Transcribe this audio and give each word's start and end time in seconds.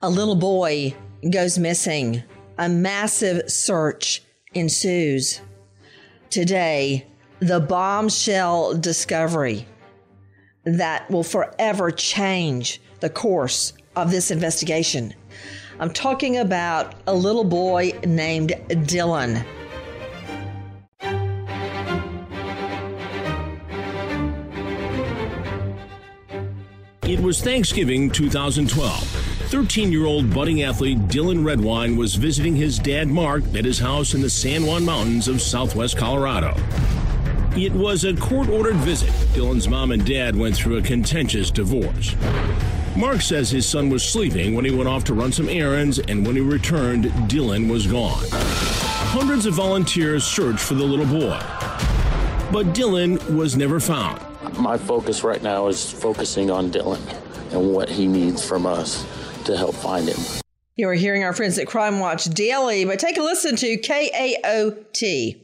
A 0.00 0.08
little 0.08 0.36
boy 0.36 0.94
goes 1.28 1.58
missing. 1.58 2.22
A 2.56 2.68
massive 2.68 3.50
search 3.50 4.22
ensues. 4.54 5.40
Today, 6.30 7.04
the 7.40 7.58
bombshell 7.58 8.74
discovery 8.74 9.66
that 10.62 11.10
will 11.10 11.24
forever 11.24 11.90
change 11.90 12.80
the 13.00 13.10
course 13.10 13.72
of 13.96 14.12
this 14.12 14.30
investigation. 14.30 15.14
I'm 15.80 15.92
talking 15.92 16.36
about 16.36 16.94
a 17.08 17.14
little 17.14 17.42
boy 17.42 17.90
named 18.06 18.50
Dylan. 18.68 19.44
It 27.02 27.18
was 27.18 27.40
Thanksgiving 27.40 28.10
2012. 28.10 29.27
13 29.48 29.90
year 29.90 30.04
old 30.04 30.30
budding 30.34 30.62
athlete 30.62 30.98
Dylan 31.08 31.42
Redwine 31.42 31.96
was 31.96 32.16
visiting 32.16 32.54
his 32.54 32.78
dad 32.78 33.08
Mark 33.08 33.42
at 33.54 33.64
his 33.64 33.78
house 33.78 34.12
in 34.12 34.20
the 34.20 34.28
San 34.28 34.66
Juan 34.66 34.84
Mountains 34.84 35.26
of 35.26 35.40
southwest 35.40 35.96
Colorado. 35.96 36.54
It 37.56 37.72
was 37.72 38.04
a 38.04 38.14
court 38.14 38.50
ordered 38.50 38.76
visit. 38.76 39.08
Dylan's 39.32 39.66
mom 39.66 39.90
and 39.90 40.04
dad 40.04 40.36
went 40.36 40.54
through 40.54 40.76
a 40.76 40.82
contentious 40.82 41.50
divorce. 41.50 42.14
Mark 42.94 43.22
says 43.22 43.50
his 43.50 43.66
son 43.66 43.88
was 43.88 44.02
sleeping 44.02 44.54
when 44.54 44.66
he 44.66 44.70
went 44.70 44.86
off 44.86 45.04
to 45.04 45.14
run 45.14 45.32
some 45.32 45.48
errands, 45.48 45.98
and 45.98 46.26
when 46.26 46.36
he 46.36 46.42
returned, 46.42 47.06
Dylan 47.26 47.70
was 47.70 47.86
gone. 47.86 48.22
Hundreds 48.30 49.46
of 49.46 49.54
volunteers 49.54 50.24
searched 50.24 50.60
for 50.60 50.74
the 50.74 50.84
little 50.84 51.06
boy, 51.06 51.38
but 52.52 52.74
Dylan 52.74 53.34
was 53.34 53.56
never 53.56 53.80
found. 53.80 54.20
My 54.58 54.76
focus 54.76 55.24
right 55.24 55.42
now 55.42 55.68
is 55.68 55.90
focusing 55.90 56.50
on 56.50 56.70
Dylan 56.70 57.00
and 57.52 57.72
what 57.72 57.88
he 57.88 58.06
needs 58.06 58.46
from 58.46 58.66
us 58.66 59.06
to 59.48 59.56
help 59.56 59.74
find 59.74 60.08
him. 60.08 60.16
You 60.76 60.88
are 60.88 60.94
hearing 60.94 61.24
our 61.24 61.32
friends 61.32 61.58
at 61.58 61.66
Crime 61.66 61.98
Watch 61.98 62.24
Daily, 62.26 62.84
but 62.84 63.00
take 63.00 63.18
a 63.18 63.22
listen 63.22 63.56
to 63.56 63.76
KOAT. 63.78 65.42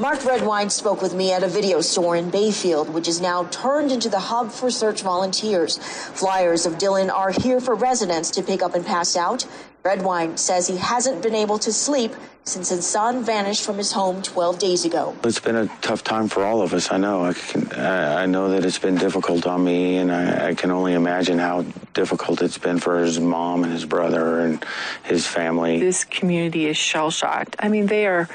Mark 0.00 0.24
Redwine 0.24 0.70
spoke 0.70 1.02
with 1.02 1.12
me 1.12 1.32
at 1.32 1.42
a 1.42 1.48
video 1.48 1.80
store 1.80 2.14
in 2.14 2.30
Bayfield, 2.30 2.88
which 2.90 3.08
is 3.08 3.20
now 3.20 3.44
turned 3.44 3.90
into 3.90 4.08
the 4.08 4.20
hub 4.20 4.52
for 4.52 4.70
search 4.70 5.02
volunteers. 5.02 5.78
Flyers 5.78 6.66
of 6.66 6.74
Dylan 6.74 7.10
are 7.12 7.32
here 7.32 7.60
for 7.60 7.74
residents 7.74 8.30
to 8.32 8.42
pick 8.42 8.62
up 8.62 8.74
and 8.74 8.86
pass 8.86 9.16
out. 9.16 9.44
Redwine 9.84 10.36
says 10.36 10.66
he 10.66 10.76
hasn't 10.76 11.22
been 11.22 11.34
able 11.34 11.58
to 11.60 11.72
sleep 11.72 12.14
since 12.44 12.70
his 12.70 12.86
son 12.86 13.24
vanished 13.24 13.64
from 13.64 13.76
his 13.76 13.92
home 13.92 14.22
12 14.22 14.58
days 14.58 14.84
ago. 14.84 15.14
It's 15.24 15.38
been 15.38 15.56
a 15.56 15.66
tough 15.82 16.02
time 16.02 16.28
for 16.28 16.44
all 16.44 16.62
of 16.62 16.72
us. 16.72 16.90
I 16.90 16.96
know. 16.96 17.24
I 17.24 17.32
can. 17.34 17.72
I 17.72 18.26
know 18.26 18.50
that 18.50 18.64
it's 18.64 18.78
been 18.78 18.96
difficult 18.96 19.46
on 19.46 19.64
me, 19.64 19.98
and 19.98 20.10
I, 20.10 20.48
I 20.48 20.54
can 20.54 20.70
only 20.70 20.94
imagine 20.94 21.38
how 21.38 21.62
difficult 21.94 22.42
it's 22.42 22.58
been 22.58 22.78
for 22.78 22.98
his 23.00 23.20
mom 23.20 23.64
and 23.64 23.72
his 23.72 23.84
brother 23.84 24.40
and 24.40 24.64
his 25.04 25.26
family. 25.26 25.78
This 25.78 26.04
community 26.04 26.66
is 26.66 26.76
shell 26.76 27.10
shocked. 27.10 27.56
I 27.58 27.68
mean, 27.68 27.86
they 27.86 28.06
are 28.06 28.28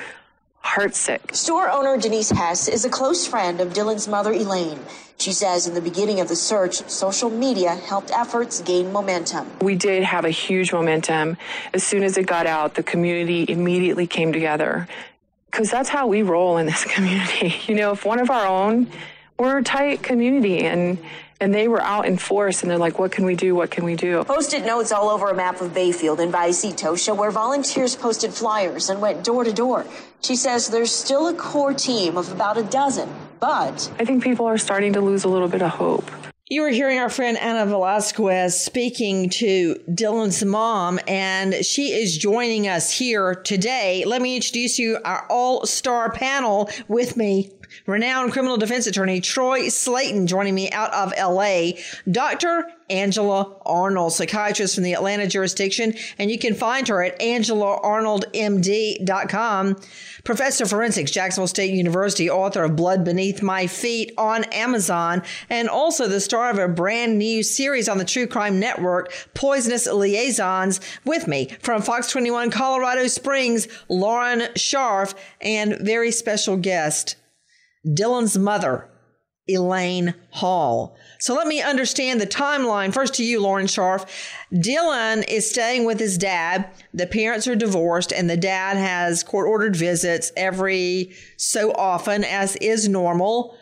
heartsick. 0.64 1.36
Store 1.36 1.70
owner 1.70 1.98
Denise 1.98 2.30
Hess 2.30 2.68
is 2.68 2.86
a 2.86 2.90
close 2.90 3.28
friend 3.28 3.60
of 3.60 3.74
Dylan's 3.74 4.08
mother, 4.08 4.32
Elaine. 4.32 4.80
She 5.18 5.32
says 5.32 5.68
in 5.68 5.74
the 5.74 5.82
beginning 5.82 6.20
of 6.20 6.28
the 6.28 6.36
search, 6.36 6.76
social 6.90 7.30
media 7.30 7.76
helped 7.76 8.12
efforts 8.12 8.62
gain 8.62 8.92
momentum. 8.92 9.48
We 9.62 9.76
did 9.76 10.04
have 10.04 10.26
a 10.26 10.30
huge 10.30 10.74
momentum. 10.74 11.38
As 11.74 11.84
soon 11.84 12.04
as 12.04 12.18
it 12.18 12.26
got 12.26 12.48
out, 12.48 12.76
the 12.76 12.84
community 12.84 13.46
immediately 13.48 14.08
came 14.08 14.34
together. 14.34 14.88
Because 15.46 15.70
that's 15.70 15.90
how 15.90 16.08
we 16.08 16.24
roll 16.24 16.58
in 16.58 16.66
this 16.66 16.84
community. 16.96 17.56
You 17.68 17.76
know, 17.76 17.92
if 17.92 18.06
one 18.06 18.20
of 18.20 18.30
our 18.30 18.48
own, 18.48 18.88
we're 19.38 19.60
a 19.60 19.64
tight 19.64 20.02
community 20.02 20.66
and 20.66 20.98
and 21.44 21.54
they 21.54 21.68
were 21.68 21.82
out 21.82 22.06
in 22.06 22.18
force 22.18 22.62
and 22.62 22.72
they're 22.72 22.78
like, 22.78 22.98
what 23.00 23.12
can 23.12 23.26
we 23.26 23.36
do? 23.36 23.54
What 23.54 23.70
can 23.70 23.84
we 23.84 23.96
do? 23.98 24.24
Post-it 24.24 24.66
notes 24.66 24.94
all 24.94 25.10
over 25.10 25.28
a 25.30 25.36
map 25.36 25.60
of 25.60 25.74
Bayfield 25.74 26.22
and 26.22 26.34
Vallecito 26.34 26.98
show 26.98 27.14
where 27.14 27.32
volunteers 27.32 27.98
posted 27.98 28.34
flyers 28.34 28.90
and 28.90 29.02
went 29.02 29.26
door 29.26 29.44
to 29.44 29.52
door. 29.52 29.86
She 30.22 30.38
says 30.38 30.70
there's 30.70 30.96
still 30.96 31.28
a 31.28 31.34
core 31.34 31.74
team 31.74 32.16
of 32.16 32.32
about 32.32 32.58
a 32.58 32.64
dozen, 32.64 33.10
but 33.42 33.92
I 34.00 34.06
think 34.06 34.24
people 34.24 34.46
are 34.46 34.58
starting 34.58 34.94
to 34.94 35.02
lose 35.02 35.26
a 35.26 35.28
little 35.28 35.50
bit 35.50 35.62
of 35.62 35.72
hope. 35.72 36.10
You 36.54 36.62
were 36.62 36.70
hearing 36.70 37.00
our 37.00 37.10
friend 37.10 37.36
Anna 37.40 37.66
Velasquez 37.66 38.64
speaking 38.64 39.32
to 39.32 39.74
Dylan's 39.90 40.46
mom, 40.46 41.00
and 41.08 41.66
she 41.66 41.94
is 41.94 42.16
joining 42.16 42.68
us 42.68 42.92
here 42.92 43.34
today. 43.34 44.04
Let 44.06 44.22
me 44.22 44.36
introduce 44.36 44.78
you 44.78 45.00
our 45.04 45.26
all 45.32 45.66
star 45.66 46.12
panel 46.12 46.70
with 46.88 47.18
me 47.18 47.52
renowned 47.88 48.32
criminal 48.32 48.56
defense 48.58 48.88
attorney 48.88 49.20
Troy 49.20 49.62
Slaten 49.62 50.28
joining 50.28 50.54
me 50.54 50.70
out 50.72 50.94
of 50.94 51.12
LA, 51.18 51.72
Dr. 52.12 52.66
Angela 52.90 53.56
Arnold, 53.66 54.12
psychiatrist 54.14 54.76
from 54.76 54.84
the 54.84 54.94
Atlanta 54.94 55.26
jurisdiction, 55.28 55.96
and 56.20 56.30
you 56.30 56.38
can 56.38 56.54
find 56.54 56.88
her 56.88 57.04
at 57.04 57.20
angelaarnoldmd.com. 57.20 59.82
Professor 60.24 60.64
of 60.64 60.70
Forensics, 60.70 61.12
Jacksonville 61.12 61.48
State 61.48 61.74
University, 61.74 62.30
author 62.30 62.64
of 62.64 62.78
Blood 62.78 63.04
Beneath 63.04 63.42
My 63.42 63.68
Feet 63.68 64.14
on 64.18 64.46
Amazon, 64.46 65.22
and 65.50 65.68
also 65.68 66.08
the 66.08 66.22
star 66.22 66.50
of 66.50 66.58
a 66.58 66.70
brand 66.70 67.18
new 67.18 67.44
series 67.44 67.90
on 67.90 67.98
the 67.98 68.06
True 68.06 68.26
Crime 68.26 68.58
Network, 68.58 69.12
Poisonous 69.34 69.86
Liaisons, 69.86 70.80
with 71.04 71.28
me 71.28 71.50
from 71.60 71.82
Fox 71.82 72.10
21 72.10 72.52
Colorado 72.52 73.08
Springs, 73.08 73.68
Lauren 73.90 74.44
Scharf, 74.56 75.14
and 75.42 75.78
very 75.82 76.12
special 76.12 76.56
guest, 76.56 77.18
Dylan's 77.86 78.38
mother, 78.38 78.90
Elaine 79.48 80.14
Hall. 80.30 80.96
So 81.20 81.36
let 81.36 81.48
me 81.48 81.62
understand 81.62 82.22
the 82.22 82.28
timeline. 82.28 82.94
First 82.94 83.16
to 83.16 83.26
you, 83.26 83.42
Lauren 83.42 83.68
Scharf. 83.68 84.06
Dylan 84.54 85.26
is 85.28 85.50
staying 85.50 85.86
with 85.86 86.00
his 86.00 86.18
dad. 86.18 86.70
The 86.94 87.08
parents 87.08 87.48
are 87.48 87.56
divorced, 87.56 88.14
and 88.14 88.30
the 88.30 88.38
dad 88.38 88.78
has 88.78 89.24
court 89.24 89.48
ordered 89.48 89.76
visits 89.76 90.32
every 90.38 91.14
so 91.38 91.74
often, 91.74 92.24
as 92.24 92.56
is 92.58 92.88
normal. 92.88 93.58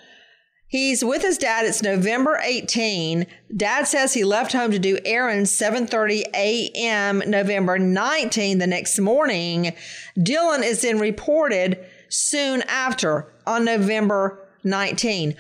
He's 0.68 1.04
with 1.04 1.22
his 1.22 1.38
dad. 1.38 1.66
It's 1.66 1.84
November 1.84 2.40
18. 2.42 3.26
Dad 3.58 3.88
says 3.88 4.14
he 4.14 4.24
left 4.24 4.54
home 4.54 4.72
to 4.72 4.80
do 4.80 5.00
errands 5.04 5.52
7:30 5.52 6.24
a.m. 6.34 7.24
November 7.28 7.78
19 7.78 8.60
the 8.60 8.68
next 8.68 8.98
morning. 8.98 9.74
Dylan 10.18 10.64
is 10.64 10.82
then 10.84 10.98
reported 10.98 11.78
soon 12.08 12.62
after 12.70 13.28
on 13.46 13.66
November 13.66 14.40
19. 14.64 15.36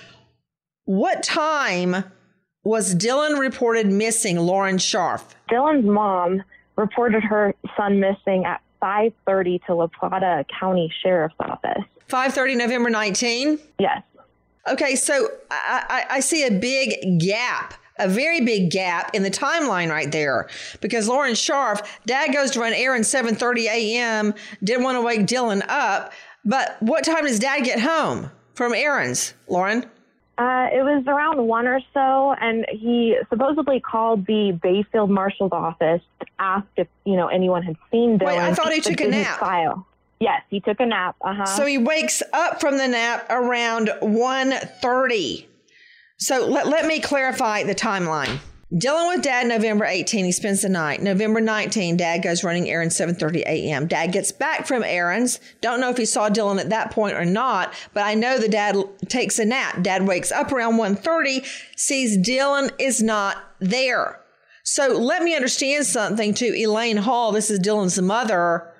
What 0.91 1.24
time 1.24 2.03
was 2.66 2.94
Dylan 2.96 3.40
reported 3.40 3.88
missing, 3.88 4.38
Lauren 4.38 4.75
Scharf? 4.75 5.24
Dylan's 5.50 5.85
mom 5.85 6.44
reported 6.75 7.24
her 7.24 7.56
son 7.78 8.02
missing 8.02 8.44
at 8.44 8.59
5:30 8.81 9.66
to 9.68 9.75
La 9.75 9.88
Plata 9.88 10.44
County 10.59 10.91
Sheriff's 11.02 11.34
Office. 11.40 11.85
5:30 12.09 12.57
November 12.57 12.90
19? 12.90 13.57
Yes. 13.79 14.03
Okay, 14.68 14.97
so 14.97 15.29
I, 15.50 15.85
I, 16.09 16.16
I 16.18 16.19
see 16.19 16.46
a 16.46 16.52
big 16.52 17.22
gap 17.22 17.73
a 17.97 18.09
very 18.09 18.41
big 18.41 18.69
gap 18.69 19.16
in 19.16 19.23
the 19.23 19.31
timeline 19.31 19.90
right 19.90 20.12
there 20.12 20.50
because 20.81 21.08
Lauren 21.08 21.35
Scharf, 21.35 21.88
dad 22.06 22.34
goes 22.34 22.52
to 22.52 22.59
run 22.59 22.73
errands 22.73 23.09
7:30 23.09 23.68
a.m. 23.68 24.34
Didn't 24.62 24.84
want 24.84 24.97
to 24.97 25.02
wake 25.02 25.22
Dylan 25.22 25.63
up, 25.69 26.12
but 26.44 26.75
what 26.81 27.06
time 27.06 27.25
does 27.25 27.40
dad 27.40 27.62
get 27.62 27.79
home 27.79 28.29
from 28.56 28.73
errands, 28.73 29.35
Lauren? 29.47 29.90
Uh, 30.41 30.69
it 30.74 30.81
was 30.81 31.03
around 31.06 31.46
one 31.46 31.68
or 31.68 31.79
so, 31.94 32.34
and 32.41 32.66
he 32.72 33.16
supposedly 33.29 33.79
called 33.79 34.25
the 34.25 34.57
Bayfield 34.59 35.12
Marshal's 35.12 35.52
office 35.52 36.02
asked 36.40 36.66
if 36.78 36.88
you 37.06 37.16
know 37.16 37.28
anyone 37.28 37.62
had 37.62 37.75
seen 37.91 38.18
Dylan. 38.18 38.25
Wait, 38.25 38.40
I 38.40 38.53
thought 38.56 38.74
he 38.74 38.81
took 38.81 39.00
a 39.02 39.07
nap. 39.07 39.40
File. 39.40 39.85
Yes, 40.19 40.41
he 40.50 40.59
took 40.59 40.79
a 40.79 40.85
nap. 40.88 41.16
Uh 41.22 41.35
huh. 41.35 41.46
So 41.46 41.68
he 41.68 41.78
wakes 41.78 42.24
up 42.34 42.59
from 42.59 42.78
the 42.78 42.88
nap 42.88 43.28
around 43.29 43.90
1.30. 44.02 45.46
So 46.17 46.47
let, 46.47 46.67
let 46.67 46.87
me 46.87 46.99
clarify 46.99 47.61
the 47.61 47.76
timeline. 47.76 48.40
Dylan 48.73 49.09
with 49.09 49.23
dad 49.23 49.47
November 49.47 49.84
18. 49.84 50.23
He 50.23 50.32
spends 50.32 50.62
the 50.62 50.70
night. 50.70 51.02
November 51.02 51.41
19, 51.41 51.97
dad 51.97 52.23
goes 52.23 52.44
running 52.44 52.70
errands 52.70 52.97
7:30 52.97 53.41
a.m. 53.41 53.85
Dad 53.85 54.14
gets 54.14 54.32
back 54.32 54.66
from 54.66 54.82
errands. 54.84 55.41
Don't 55.59 55.82
know 55.82 55.90
if 55.90 55.97
he 55.97 56.06
saw 56.06 56.29
Dylan 56.29 56.59
at 56.59 56.70
that 56.70 56.91
point 56.91 57.16
or 57.16 57.26
not, 57.26 57.73
but 57.94 58.03
I 58.03 58.14
know 58.14 58.38
the 58.38 58.47
dad 58.47 58.78
takes 59.09 59.40
a 59.40 59.46
nap. 59.46 59.82
Dad 59.82 60.08
wakes 60.08 60.32
up 60.32 60.53
around 60.53 60.78
1:30, 60.78 61.46
sees 61.76 62.18
Dylan 62.18 62.72
is 62.79 63.02
not 63.02 63.38
there. 63.59 64.22
So 64.64 64.88
let 64.88 65.22
me 65.23 65.35
understand 65.35 65.85
something 65.85 66.34
to 66.35 66.56
Elaine 66.56 66.97
Hall. 66.97 67.34
This 67.34 67.52
is 67.52 67.59
Dylan's 67.59 68.02
mother. 68.02 68.72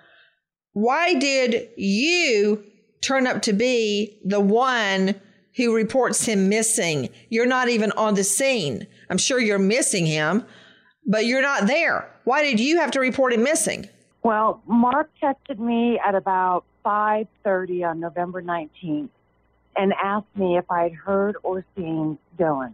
Why 0.72 1.16
did 1.16 1.68
you 1.76 2.64
turn 3.02 3.28
up 3.28 3.42
to 3.42 3.52
be 3.52 4.20
the 4.24 4.40
one 4.40 5.20
who 5.56 5.76
reports 5.76 6.26
him 6.26 6.50
missing? 6.50 7.10
You're 7.30 7.46
not 7.46 7.70
even 7.70 7.92
on 7.94 8.16
the 8.16 8.24
scene. 8.24 8.88
I'm 9.10 9.18
sure 9.18 9.40
you're 9.40 9.60
missing 9.60 10.06
him, 10.06 10.46
but 11.06 11.26
you're 11.26 11.42
not 11.42 11.68
there. 11.68 12.10
Why 12.24 12.44
did 12.44 12.60
you 12.60 12.78
have 12.78 12.92
to 12.92 13.00
report 13.00 13.34
him 13.34 13.44
missing? 13.44 13.90
Well, 14.24 14.62
Mark 14.68 15.10
texted 15.22 15.60
me 15.60 16.00
at 16.06 16.16
about 16.16 16.64
5:30 16.86 17.84
on 17.90 18.00
November 18.00 18.42
19th 18.42 19.10
and 19.76 19.94
asked 20.02 20.36
me 20.36 20.58
if 20.58 20.70
I'd 20.70 20.94
heard 20.94 21.38
or 21.44 21.66
seen 21.76 22.18
Dylan. 22.38 22.74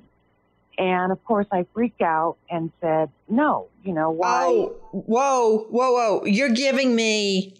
And 0.78 1.12
of 1.12 1.24
course, 1.26 1.48
I 1.52 1.66
freaked 1.74 2.02
out 2.02 2.38
and 2.50 2.72
said, 2.82 3.10
no, 3.28 3.68
you 3.84 3.94
know, 3.94 4.12
why? 4.12 4.46
Oh, 4.46 4.76
whoa, 4.92 5.68
whoa, 5.70 5.92
whoa. 5.92 6.26
You're 6.26 6.50
giving 6.50 6.96
me, 6.96 7.56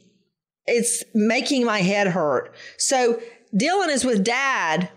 it's 0.68 1.04
making 1.16 1.66
my 1.66 1.80
head 1.80 2.08
hurt. 2.08 2.54
So 2.78 3.20
Dylan 3.56 3.90
is 3.90 4.06
with 4.06 4.24
dad. 4.24 4.90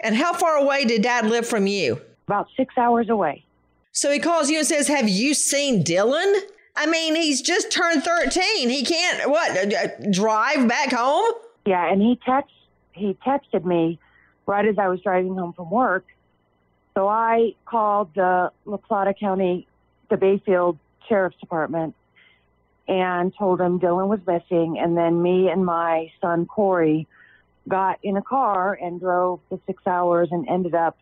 And 0.00 0.14
how 0.14 0.32
far 0.32 0.56
away 0.56 0.84
did 0.84 1.02
dad 1.02 1.26
live 1.26 1.46
from 1.46 1.66
you? 1.66 2.00
About 2.26 2.48
six 2.56 2.76
hours 2.76 3.08
away. 3.08 3.44
So 3.92 4.10
he 4.10 4.18
calls 4.18 4.50
you 4.50 4.58
and 4.58 4.66
says, 4.66 4.88
Have 4.88 5.08
you 5.08 5.32
seen 5.32 5.82
Dylan? 5.82 6.40
I 6.76 6.86
mean, 6.86 7.14
he's 7.14 7.40
just 7.40 7.72
turned 7.72 8.02
13. 8.02 8.68
He 8.68 8.84
can't, 8.84 9.30
what, 9.30 9.72
drive 10.12 10.68
back 10.68 10.92
home? 10.92 11.32
Yeah, 11.64 11.90
and 11.90 12.02
he 12.02 12.18
text 12.24 12.52
he 12.92 13.16
texted 13.26 13.64
me 13.64 13.98
right 14.46 14.66
as 14.66 14.78
I 14.78 14.88
was 14.88 15.00
driving 15.00 15.34
home 15.36 15.52
from 15.52 15.70
work. 15.70 16.04
So 16.94 17.08
I 17.08 17.54
called 17.66 18.14
the 18.14 18.50
La 18.64 18.76
Plata 18.78 19.12
County, 19.12 19.66
the 20.08 20.16
Bayfield 20.16 20.78
Sheriff's 21.08 21.36
Department, 21.38 21.94
and 22.88 23.34
told 23.36 23.60
them 23.60 23.78
Dylan 23.78 24.08
was 24.08 24.20
missing. 24.26 24.78
And 24.78 24.96
then 24.96 25.20
me 25.20 25.48
and 25.48 25.64
my 25.64 26.10
son 26.22 26.46
Corey 26.46 27.06
got 27.68 27.98
in 28.02 28.16
a 28.16 28.22
car 28.22 28.78
and 28.80 29.00
drove 29.00 29.40
the 29.50 29.58
six 29.66 29.82
hours 29.86 30.28
and 30.30 30.48
ended 30.48 30.74
up 30.74 30.96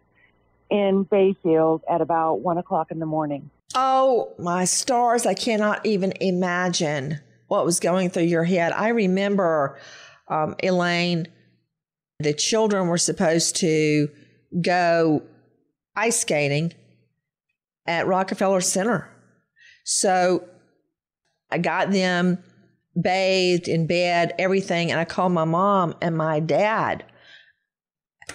in 0.70 1.04
Bayfield 1.04 1.82
at 1.90 2.00
about 2.00 2.40
one 2.40 2.58
o'clock 2.58 2.90
in 2.90 2.98
the 2.98 3.06
morning. 3.06 3.50
Oh, 3.74 4.32
my 4.38 4.64
stars. 4.64 5.26
I 5.26 5.34
cannot 5.34 5.84
even 5.84 6.12
imagine 6.20 7.20
what 7.48 7.64
was 7.64 7.80
going 7.80 8.10
through 8.10 8.24
your 8.24 8.44
head. 8.44 8.72
I 8.72 8.88
remember, 8.88 9.78
um, 10.28 10.54
Elaine, 10.62 11.28
the 12.18 12.32
children 12.32 12.88
were 12.88 12.98
supposed 12.98 13.56
to 13.56 14.08
go 14.60 15.22
ice 15.96 16.20
skating 16.20 16.72
at 17.86 18.06
Rockefeller 18.06 18.60
Center. 18.60 19.10
So 19.84 20.48
I 21.50 21.58
got 21.58 21.90
them 21.90 22.42
bathed 23.00 23.68
in 23.68 23.86
bed, 23.86 24.34
everything, 24.38 24.90
and 24.90 25.00
I 25.00 25.04
called 25.04 25.32
my 25.32 25.44
mom 25.44 25.94
and 26.00 26.16
my 26.16 26.40
dad 26.40 27.04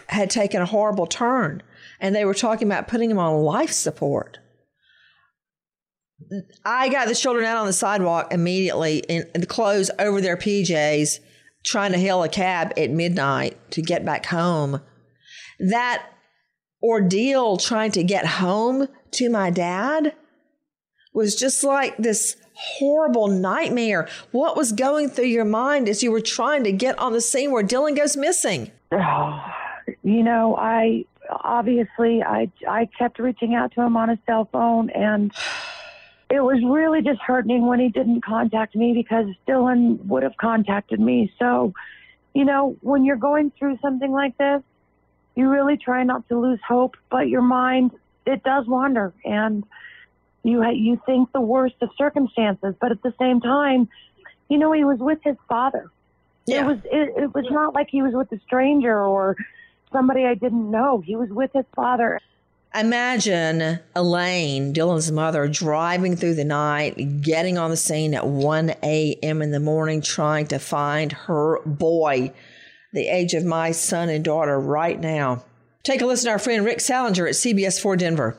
had 0.08 0.30
taken 0.30 0.62
a 0.62 0.66
horrible 0.66 1.08
turn 1.08 1.64
and 2.00 2.16
they 2.16 2.26
were 2.26 2.34
talking 2.34 2.68
about 2.68 2.88
putting 2.88 3.12
him 3.12 3.20
on 3.20 3.42
life 3.42 3.72
support. 3.72 4.40
I 6.66 6.90
got 6.90 7.08
the 7.08 7.16
children 7.16 7.46
out 7.46 7.58
on 7.58 7.66
the 7.66 7.74
sidewalk 7.74 8.34
immediately 8.34 9.00
in, 9.10 9.26
the 9.34 9.46
clothes 9.46 9.90
over 10.00 10.22
their 10.22 10.38
PJs, 10.38 11.20
trying 11.66 11.92
to 11.92 11.98
hail 11.98 12.24
a 12.24 12.30
cab 12.30 12.74
at 12.78 12.92
midnight 12.92 13.58
to 13.72 13.82
get 13.82 14.06
back 14.06 14.26
home. 14.26 14.82
That 15.60 16.06
ordeal 16.84 17.58
trying 17.58 17.92
to 17.92 18.04
get 18.04 18.26
home 18.26 18.88
to 19.12 19.30
my 19.30 19.50
dad 19.50 20.14
was 21.14 21.36
just 21.36 21.64
like 21.64 21.98
this 21.98 22.36
horrible 22.60 23.28
nightmare. 23.28 24.08
What 24.32 24.58
was 24.58 24.72
going 24.72 25.10
through 25.10 25.26
your 25.26 25.46
mind 25.46 25.88
as 25.88 26.04
you 26.04 26.12
were 26.12 26.22
trying 26.22 26.64
to 26.66 26.72
get 26.72 27.00
on 27.00 27.14
the 27.14 27.22
scene 27.22 27.52
where 27.52 27.64
Dylan 27.64 27.96
goes 27.96 28.18
missing? 28.18 28.72
You 30.04 30.22
know, 30.22 30.56
I 30.56 31.06
obviously 31.32 32.22
I 32.22 32.52
I 32.68 32.88
kept 32.98 33.18
reaching 33.18 33.56
out 33.56 33.74
to 33.74 33.82
him 33.82 33.98
on 33.98 34.10
his 34.10 34.20
cell 34.28 34.48
phone 34.52 34.92
and 34.92 35.32
it 36.30 36.42
was 36.42 36.62
really 36.64 37.02
disheartening 37.02 37.66
when 37.66 37.80
he 37.80 37.90
didn't 37.90 38.24
contact 38.24 38.76
me 38.76 38.94
because 38.94 39.26
Dylan 39.48 40.06
would 40.06 40.22
have 40.22 40.38
contacted 40.38 41.00
me. 41.00 41.34
So, 41.40 41.74
you 42.36 42.46
know, 42.46 42.78
when 42.82 43.04
you're 43.04 43.16
going 43.16 43.52
through 43.58 43.80
something 43.82 44.12
like 44.12 44.38
this, 44.38 44.62
you 45.36 45.50
really 45.50 45.76
try 45.76 46.04
not 46.04 46.28
to 46.30 46.40
lose 46.40 46.60
hope, 46.68 46.96
but 47.10 47.30
your 47.30 47.42
mind 47.42 47.92
it 48.28 48.44
does 48.44 48.68
wander 48.68 49.12
and 49.26 49.64
you 50.44 50.66
you 50.72 51.02
think 51.06 51.32
the 51.32 51.42
worst 51.42 51.76
of 51.82 51.90
circumstances, 51.98 52.76
but 52.80 52.92
at 52.92 53.02
the 53.04 53.14
same 53.20 53.42
time, 53.42 53.90
you 54.50 54.58
know, 54.58 54.72
he 54.72 54.84
was 54.84 55.00
with 55.00 55.20
his 55.24 55.36
father. 55.48 55.92
Yeah. 56.46 56.62
It 56.62 56.66
was 56.66 56.78
it, 56.86 57.24
it 57.24 57.36
was 57.36 57.46
not 57.50 57.74
like 57.74 57.90
he 57.90 58.02
was 58.02 58.14
with 58.14 58.32
a 58.32 58.40
stranger 58.46 59.00
or 59.00 59.36
somebody 59.92 60.26
I 60.26 60.36
didn't 60.36 60.70
know. 60.70 61.02
He 61.02 61.16
was 61.16 61.30
with 61.30 61.52
his 61.54 61.66
father. 61.76 62.20
Imagine 62.76 63.80
Elaine, 63.96 64.74
Dylan's 64.74 65.12
mother, 65.12 65.48
driving 65.48 66.16
through 66.16 66.36
the 66.36 66.46
night, 66.46 67.22
getting 67.22 67.58
on 67.58 67.72
the 67.72 67.78
scene 67.78 68.14
at 68.14 68.28
1 68.28 68.76
a.m. 68.84 69.42
in 69.42 69.50
the 69.50 69.60
morning, 69.60 70.02
trying 70.02 70.46
to 70.48 70.60
find 70.60 71.12
her 71.12 71.60
boy, 71.66 72.32
the 72.94 73.08
age 73.08 73.34
of 73.34 73.44
my 73.44 73.72
son 73.72 74.10
and 74.10 74.24
daughter 74.24 74.60
right 74.60 75.00
now. 75.00 75.44
Take 75.82 76.02
a 76.02 76.06
listen 76.06 76.28
to 76.28 76.34
our 76.34 76.40
friend 76.40 76.64
Rick 76.64 76.82
Salinger 76.82 77.26
at 77.26 77.34
CBS 77.34 77.82
4 77.82 77.98
Denver. 77.98 78.38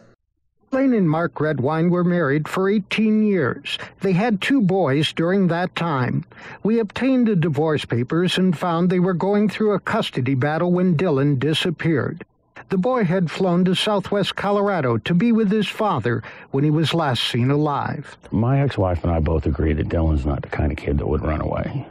Elaine 0.72 0.94
and 0.94 1.10
Mark 1.10 1.40
Redwine 1.40 1.90
were 1.90 2.04
married 2.04 2.46
for 2.46 2.68
18 2.68 3.24
years. 3.24 3.76
They 4.02 4.12
had 4.12 4.40
two 4.40 4.60
boys 4.60 5.12
during 5.12 5.48
that 5.48 5.74
time. 5.74 6.24
We 6.62 6.78
obtained 6.78 7.26
the 7.26 7.34
divorce 7.34 7.84
papers 7.84 8.38
and 8.38 8.56
found 8.56 8.88
they 8.88 9.00
were 9.00 9.12
going 9.12 9.48
through 9.48 9.72
a 9.72 9.80
custody 9.80 10.36
battle 10.36 10.70
when 10.70 10.96
Dylan 10.96 11.40
disappeared. 11.40 12.24
The 12.68 12.78
boy 12.78 13.02
had 13.02 13.32
flown 13.32 13.64
to 13.64 13.74
southwest 13.74 14.36
Colorado 14.36 14.98
to 14.98 15.12
be 15.12 15.32
with 15.32 15.50
his 15.50 15.66
father 15.66 16.22
when 16.52 16.62
he 16.62 16.70
was 16.70 16.94
last 16.94 17.24
seen 17.24 17.50
alive. 17.50 18.16
My 18.30 18.60
ex 18.60 18.78
wife 18.78 19.02
and 19.02 19.12
I 19.12 19.18
both 19.18 19.46
agree 19.46 19.72
that 19.72 19.88
Dylan's 19.88 20.24
not 20.24 20.42
the 20.42 20.48
kind 20.50 20.70
of 20.70 20.78
kid 20.78 20.98
that 20.98 21.08
would 21.08 21.24
run 21.24 21.40
away. 21.40 21.84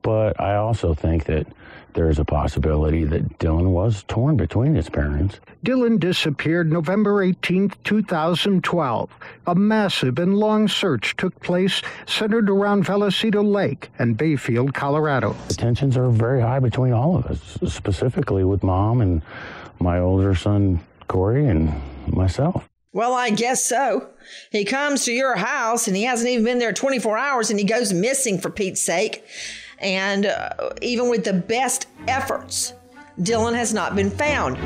But 0.00 0.40
I 0.40 0.54
also 0.54 0.94
think 0.94 1.24
that 1.24 1.46
there's 1.96 2.18
a 2.18 2.24
possibility 2.24 3.04
that 3.04 3.38
Dylan 3.38 3.70
was 3.70 4.04
torn 4.06 4.36
between 4.36 4.74
his 4.74 4.90
parents. 4.90 5.40
Dylan 5.64 5.98
disappeared 5.98 6.70
November 6.70 7.22
18, 7.22 7.72
2012. 7.84 9.10
A 9.46 9.54
massive 9.54 10.18
and 10.18 10.36
long 10.36 10.68
search 10.68 11.16
took 11.16 11.40
place 11.40 11.80
centered 12.06 12.50
around 12.50 12.84
Vallecito 12.84 13.42
Lake 13.42 13.90
and 13.98 14.16
Bayfield, 14.16 14.74
Colorado. 14.74 15.34
The 15.48 15.54
tensions 15.54 15.96
are 15.96 16.10
very 16.10 16.42
high 16.42 16.60
between 16.60 16.92
all 16.92 17.16
of 17.16 17.26
us, 17.26 17.58
specifically 17.72 18.44
with 18.44 18.62
mom 18.62 19.00
and 19.00 19.22
my 19.80 19.98
older 19.98 20.34
son, 20.34 20.80
Corey, 21.08 21.46
and 21.46 21.72
myself. 22.06 22.68
Well, 22.92 23.14
I 23.14 23.30
guess 23.30 23.64
so. 23.64 24.08
He 24.52 24.66
comes 24.66 25.06
to 25.06 25.12
your 25.12 25.36
house 25.36 25.86
and 25.86 25.96
he 25.96 26.02
hasn't 26.02 26.28
even 26.28 26.44
been 26.44 26.58
there 26.58 26.72
24 26.74 27.16
hours 27.16 27.50
and 27.50 27.58
he 27.58 27.64
goes 27.64 27.92
missing 27.94 28.38
for 28.38 28.50
Pete's 28.50 28.82
sake. 28.82 29.24
And 29.78 30.26
uh, 30.26 30.70
even 30.82 31.10
with 31.10 31.24
the 31.24 31.32
best 31.32 31.88
efforts, 32.08 32.72
Dylan 33.20 33.54
has 33.54 33.74
not 33.74 33.94
been 33.94 34.10
found. 34.10 34.56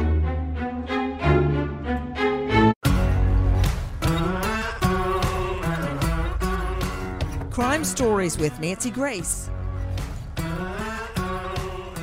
Crime 7.53 7.85
Stories 7.85 8.39
with 8.39 8.59
Nancy 8.61 8.91
Grace. 8.91 9.51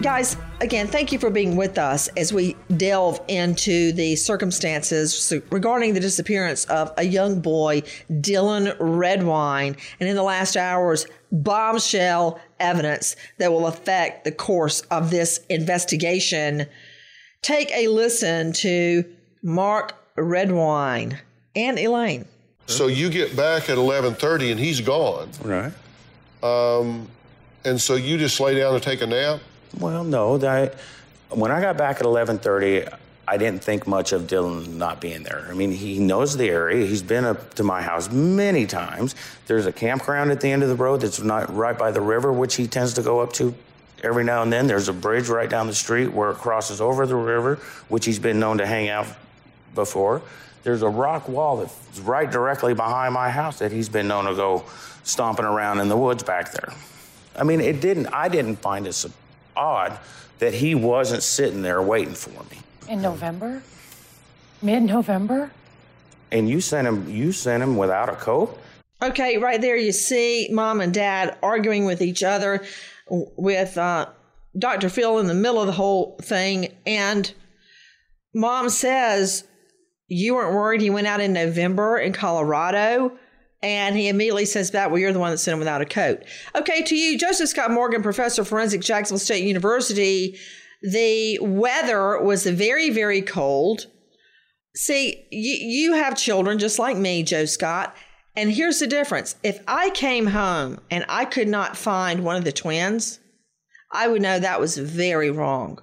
Guys, 0.01 0.37
again, 0.61 0.87
thank 0.87 1.11
you 1.11 1.17
for 1.17 1.31
being 1.31 1.55
with 1.55 1.79
us 1.79 2.07
as 2.09 2.31
we 2.31 2.55
delve 2.77 3.19
into 3.27 3.91
the 3.93 4.15
circumstances 4.15 5.33
regarding 5.49 5.95
the 5.95 5.99
disappearance 5.99 6.65
of 6.65 6.93
a 6.97 7.03
young 7.03 7.41
boy, 7.41 7.81
Dylan 8.11 8.75
Redwine, 8.79 9.75
and 9.99 10.07
in 10.07 10.15
the 10.15 10.21
last 10.21 10.55
hours, 10.55 11.07
bombshell 11.31 12.39
evidence 12.59 13.15
that 13.37 13.51
will 13.51 13.67
affect 13.67 14.23
the 14.23 14.31
course 14.31 14.81
of 14.91 15.11
this 15.11 15.39
investigation. 15.49 16.65
Take 17.41 17.71
a 17.71 17.87
listen 17.87 18.53
to 18.53 19.05
Mark 19.43 19.95
Redwine 20.15 21.19
and 21.55 21.77
Elaine. 21.79 22.25
So 22.65 22.87
you 22.87 23.09
get 23.09 23.35
back 23.35 23.69
at 23.69 23.77
11:30 23.77 24.51
and 24.51 24.59
he's 24.59 24.81
gone. 24.81 25.29
Right. 25.41 25.71
Um, 26.43 27.07
and 27.63 27.79
so 27.79 27.95
you 27.95 28.17
just 28.17 28.39
lay 28.39 28.55
down 28.55 28.73
and 28.73 28.83
take 28.83 29.01
a 29.01 29.07
nap. 29.07 29.39
Well, 29.79 30.03
no. 30.03 30.35
I, 30.45 30.71
when 31.29 31.51
I 31.51 31.61
got 31.61 31.77
back 31.77 31.97
at 31.97 32.03
11:30, 32.03 32.93
I 33.29 33.35
didn't 33.35 33.61
think 33.61 33.85
much 33.85 34.13
of 34.13 34.21
Dylan 34.23 34.75
not 34.75 35.01
being 35.01 35.23
there. 35.23 35.45
I 35.49 35.53
mean, 35.53 35.71
he 35.71 35.99
knows 35.99 36.37
the 36.37 36.49
area. 36.49 36.85
He's 36.85 37.01
been 37.01 37.25
up 37.25 37.55
to 37.55 37.63
my 37.63 37.81
house 37.81 38.09
many 38.09 38.65
times. 38.65 39.15
There's 39.47 39.65
a 39.65 39.73
campground 39.73 40.31
at 40.31 40.39
the 40.39 40.49
end 40.49 40.63
of 40.63 40.69
the 40.69 40.75
road 40.75 41.01
that's 41.01 41.21
not 41.21 41.53
right 41.53 41.77
by 41.77 41.91
the 41.91 41.99
river, 41.99 42.31
which 42.31 42.55
he 42.55 42.67
tends 42.67 42.93
to 42.93 43.01
go 43.01 43.19
up 43.19 43.33
to 43.33 43.53
every 44.01 44.23
now 44.23 44.43
and 44.43 44.53
then. 44.53 44.65
There's 44.67 44.87
a 44.87 44.93
bridge 44.93 45.27
right 45.27 45.49
down 45.49 45.67
the 45.67 45.75
street 45.75 46.07
where 46.07 46.31
it 46.31 46.37
crosses 46.37 46.79
over 46.79 47.05
the 47.05 47.15
river, 47.15 47.55
which 47.89 48.05
he's 48.05 48.19
been 48.19 48.39
known 48.39 48.59
to 48.59 48.65
hang 48.65 48.87
out 48.87 49.07
before. 49.75 50.21
There's 50.63 50.81
a 50.81 50.89
rock 50.89 51.27
wall 51.27 51.57
that's 51.57 51.99
right 51.99 52.31
directly 52.31 52.73
behind 52.73 53.13
my 53.13 53.29
house 53.29 53.59
that 53.59 53.73
he's 53.73 53.89
been 53.89 54.07
known 54.07 54.25
to 54.25 54.35
go 54.35 54.63
stomping 55.03 55.45
around 55.45 55.79
in 55.79 55.89
the 55.89 55.97
woods 55.97 56.23
back 56.23 56.53
there. 56.53 56.73
I 57.35 57.43
mean, 57.43 57.59
it 57.59 57.81
didn't. 57.81 58.07
I 58.07 58.29
didn't 58.29 58.57
find 58.57 58.87
it 58.87 58.93
so 58.93 59.11
odd 59.55 59.99
that 60.39 60.53
he 60.53 60.75
wasn't 60.75 61.23
sitting 61.23 61.61
there 61.61 61.81
waiting 61.81 62.13
for 62.13 62.31
me. 62.31 62.59
In 62.87 63.01
November? 63.01 63.61
Mid 64.61 64.83
November? 64.83 65.51
And 66.31 66.49
you 66.49 66.61
sent 66.61 66.87
him. 66.87 67.09
You 67.09 67.31
sent 67.31 67.63
him 67.63 67.77
without 67.77 68.09
a 68.09 68.15
coat. 68.15 68.57
Okay, 69.01 69.37
right 69.37 69.61
there 69.61 69.77
you 69.77 69.91
see 69.91 70.49
mom 70.51 70.81
and 70.81 70.93
dad 70.93 71.37
arguing 71.43 71.85
with 71.85 72.01
each 72.01 72.23
other, 72.23 72.65
with 73.09 73.77
uh, 73.77 74.07
Dr. 74.57 74.89
Phil 74.89 75.19
in 75.19 75.27
the 75.27 75.35
middle 75.35 75.61
of 75.61 75.67
the 75.67 75.73
whole 75.73 76.17
thing, 76.21 76.73
and 76.85 77.31
mom 78.33 78.69
says 78.69 79.43
You 80.07 80.35
weren't 80.35 80.55
worried. 80.55 80.81
He 80.81 80.89
went 80.89 81.07
out 81.07 81.21
in 81.21 81.33
November 81.33 81.97
in 81.97 82.13
Colorado. 82.13 83.17
And 83.63 83.97
he 83.97 84.07
immediately 84.07 84.45
says 84.45 84.69
back, 84.69 84.91
Well, 84.91 84.99
you're 84.99 85.11
the 85.11 85.19
one 85.19 85.31
that 85.31 85.39
sent 85.39 85.53
him 85.53 85.59
without 85.59 85.81
a 85.81 85.85
coat. 85.85 86.23
Okay, 86.55 86.83
to 86.83 86.95
you, 86.95 87.17
Joseph 87.17 87.49
Scott 87.49 87.71
Morgan, 87.71 88.03
professor 88.03 88.43
of 88.43 88.47
forensics, 88.47 88.85
Jacksonville 88.85 89.17
State 89.17 89.43
University, 89.43 90.37
the 90.81 91.39
weather 91.41 92.21
was 92.21 92.45
very, 92.45 92.89
very 92.89 93.21
cold. 93.21 93.87
See, 94.75 95.27
you, 95.31 95.55
you 95.55 95.93
have 95.93 96.17
children 96.17 96.59
just 96.59 96.79
like 96.79 96.97
me, 96.97 97.23
Joe 97.23 97.45
Scott. 97.45 97.95
And 98.35 98.51
here's 98.51 98.79
the 98.79 98.87
difference 98.87 99.35
if 99.43 99.59
I 99.67 99.89
came 99.89 100.27
home 100.27 100.79
and 100.91 101.05
I 101.09 101.25
could 101.25 101.47
not 101.47 101.75
find 101.75 102.23
one 102.23 102.35
of 102.35 102.43
the 102.43 102.51
twins, 102.51 103.19
I 103.91 104.07
would 104.07 104.21
know 104.21 104.39
that 104.39 104.59
was 104.59 104.77
very 104.77 105.31
wrong 105.31 105.79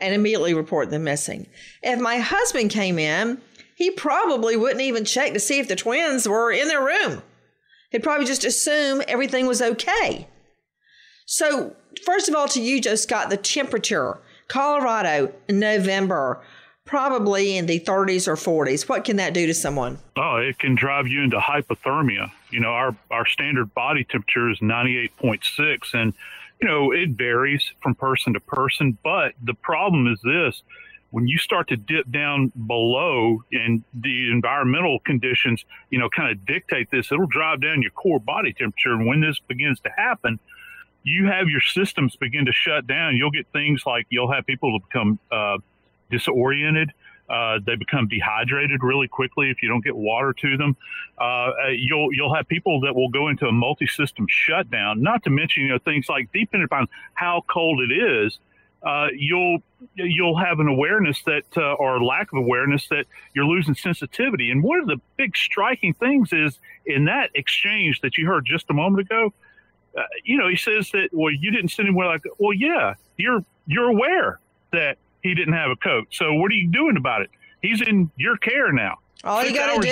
and 0.00 0.14
immediately 0.14 0.54
report 0.54 0.90
them 0.90 1.04
missing. 1.04 1.46
If 1.82 2.00
my 2.00 2.18
husband 2.18 2.70
came 2.70 2.98
in, 2.98 3.40
he 3.76 3.90
probably 3.90 4.56
wouldn't 4.56 4.80
even 4.80 5.04
check 5.04 5.34
to 5.34 5.40
see 5.40 5.58
if 5.58 5.68
the 5.68 5.76
twins 5.76 6.26
were 6.26 6.50
in 6.50 6.68
their 6.68 6.84
room. 6.84 7.22
He'd 7.90 8.02
probably 8.02 8.26
just 8.26 8.44
assume 8.44 9.02
everything 9.06 9.46
was 9.46 9.60
okay. 9.60 10.28
So, 11.26 11.74
first 12.04 12.28
of 12.28 12.36
all, 12.36 12.46
to 12.48 12.62
you, 12.62 12.80
Joe 12.80 12.94
Scott, 12.94 13.30
the 13.30 13.36
temperature, 13.36 14.18
Colorado, 14.46 15.32
November, 15.48 16.40
probably 16.84 17.56
in 17.56 17.66
the 17.66 17.80
30s 17.80 18.28
or 18.28 18.36
40s. 18.36 18.88
What 18.88 19.04
can 19.04 19.16
that 19.16 19.34
do 19.34 19.44
to 19.46 19.54
someone? 19.54 19.98
Oh, 20.16 20.36
it 20.36 20.60
can 20.60 20.76
drive 20.76 21.08
you 21.08 21.22
into 21.22 21.38
hypothermia. 21.38 22.30
You 22.50 22.60
know, 22.60 22.68
our, 22.68 22.96
our 23.10 23.26
standard 23.26 23.74
body 23.74 24.04
temperature 24.04 24.50
is 24.50 24.60
98.6, 24.60 25.94
and, 25.94 26.14
you 26.62 26.68
know, 26.68 26.92
it 26.92 27.10
varies 27.10 27.72
from 27.82 27.96
person 27.96 28.32
to 28.34 28.40
person. 28.40 28.96
But 29.02 29.34
the 29.42 29.54
problem 29.54 30.06
is 30.06 30.20
this 30.22 30.62
when 31.10 31.26
you 31.26 31.38
start 31.38 31.68
to 31.68 31.76
dip 31.76 32.08
down 32.10 32.52
below 32.66 33.42
and 33.50 33.82
the 33.94 34.30
environmental 34.30 35.00
conditions, 35.00 35.64
you 35.90 35.98
know, 35.98 36.08
kind 36.08 36.30
of 36.30 36.46
dictate 36.46 36.90
this, 36.90 37.10
it'll 37.10 37.26
drive 37.26 37.60
down 37.60 37.82
your 37.82 37.90
core 37.92 38.20
body 38.20 38.52
temperature. 38.52 38.92
And 38.92 39.06
when 39.06 39.20
this 39.20 39.40
begins 39.48 39.80
to 39.80 39.90
happen, 39.96 40.38
you 41.06 41.26
have 41.26 41.48
your 41.48 41.60
systems 41.60 42.16
begin 42.16 42.46
to 42.46 42.52
shut 42.52 42.84
down. 42.88 43.16
You'll 43.16 43.30
get 43.30 43.46
things 43.52 43.84
like 43.86 44.06
you'll 44.10 44.30
have 44.32 44.44
people 44.44 44.80
become 44.80 45.20
uh, 45.30 45.58
disoriented. 46.10 46.90
Uh, 47.30 47.60
they 47.64 47.76
become 47.76 48.08
dehydrated 48.08 48.82
really 48.82 49.06
quickly 49.06 49.48
if 49.50 49.62
you 49.62 49.68
don't 49.68 49.84
get 49.84 49.94
water 49.96 50.32
to 50.32 50.56
them. 50.56 50.76
Uh, 51.16 51.50
you'll 51.76 52.12
you'll 52.12 52.34
have 52.34 52.48
people 52.48 52.80
that 52.80 52.94
will 52.94 53.08
go 53.08 53.28
into 53.28 53.46
a 53.46 53.52
multi-system 53.52 54.26
shutdown. 54.28 55.00
Not 55.00 55.22
to 55.24 55.30
mention 55.30 55.62
you 55.62 55.68
know 55.68 55.78
things 55.78 56.08
like 56.08 56.28
depending 56.32 56.64
upon 56.64 56.88
how 57.14 57.44
cold 57.48 57.80
it 57.88 57.94
is, 57.94 58.40
uh, 58.82 59.06
you'll 59.16 59.58
you'll 59.94 60.36
have 60.36 60.58
an 60.58 60.66
awareness 60.66 61.22
that 61.22 61.44
uh, 61.56 61.74
or 61.74 62.02
lack 62.02 62.32
of 62.32 62.38
awareness 62.38 62.88
that 62.88 63.06
you're 63.32 63.46
losing 63.46 63.76
sensitivity. 63.76 64.50
And 64.50 64.60
one 64.60 64.80
of 64.80 64.88
the 64.88 65.00
big 65.16 65.36
striking 65.36 65.94
things 65.94 66.32
is 66.32 66.58
in 66.84 67.04
that 67.04 67.30
exchange 67.36 68.00
that 68.00 68.18
you 68.18 68.26
heard 68.26 68.44
just 68.44 68.66
a 68.70 68.74
moment 68.74 69.06
ago. 69.06 69.32
Uh, 69.96 70.02
you 70.24 70.36
know, 70.36 70.48
he 70.48 70.56
says 70.56 70.90
that 70.90 71.08
well, 71.12 71.32
you 71.32 71.50
didn't 71.50 71.70
send 71.70 71.88
him 71.88 71.94
where 71.94 72.06
like, 72.06 72.22
well, 72.38 72.52
yeah, 72.52 72.94
you're 73.16 73.44
you're 73.66 73.88
aware 73.88 74.40
that 74.72 74.98
he 75.22 75.34
didn't 75.34 75.54
have 75.54 75.70
a 75.70 75.76
coat. 75.76 76.08
So 76.10 76.34
what 76.34 76.50
are 76.50 76.54
you 76.54 76.70
doing 76.70 76.96
about 76.96 77.22
it? 77.22 77.30
He's 77.62 77.80
in 77.80 78.10
your 78.16 78.36
care 78.36 78.72
now. 78.72 78.98
All 79.24 79.44
you 79.44 79.54
got 79.54 79.74
to 79.74 79.80
do 79.80 79.88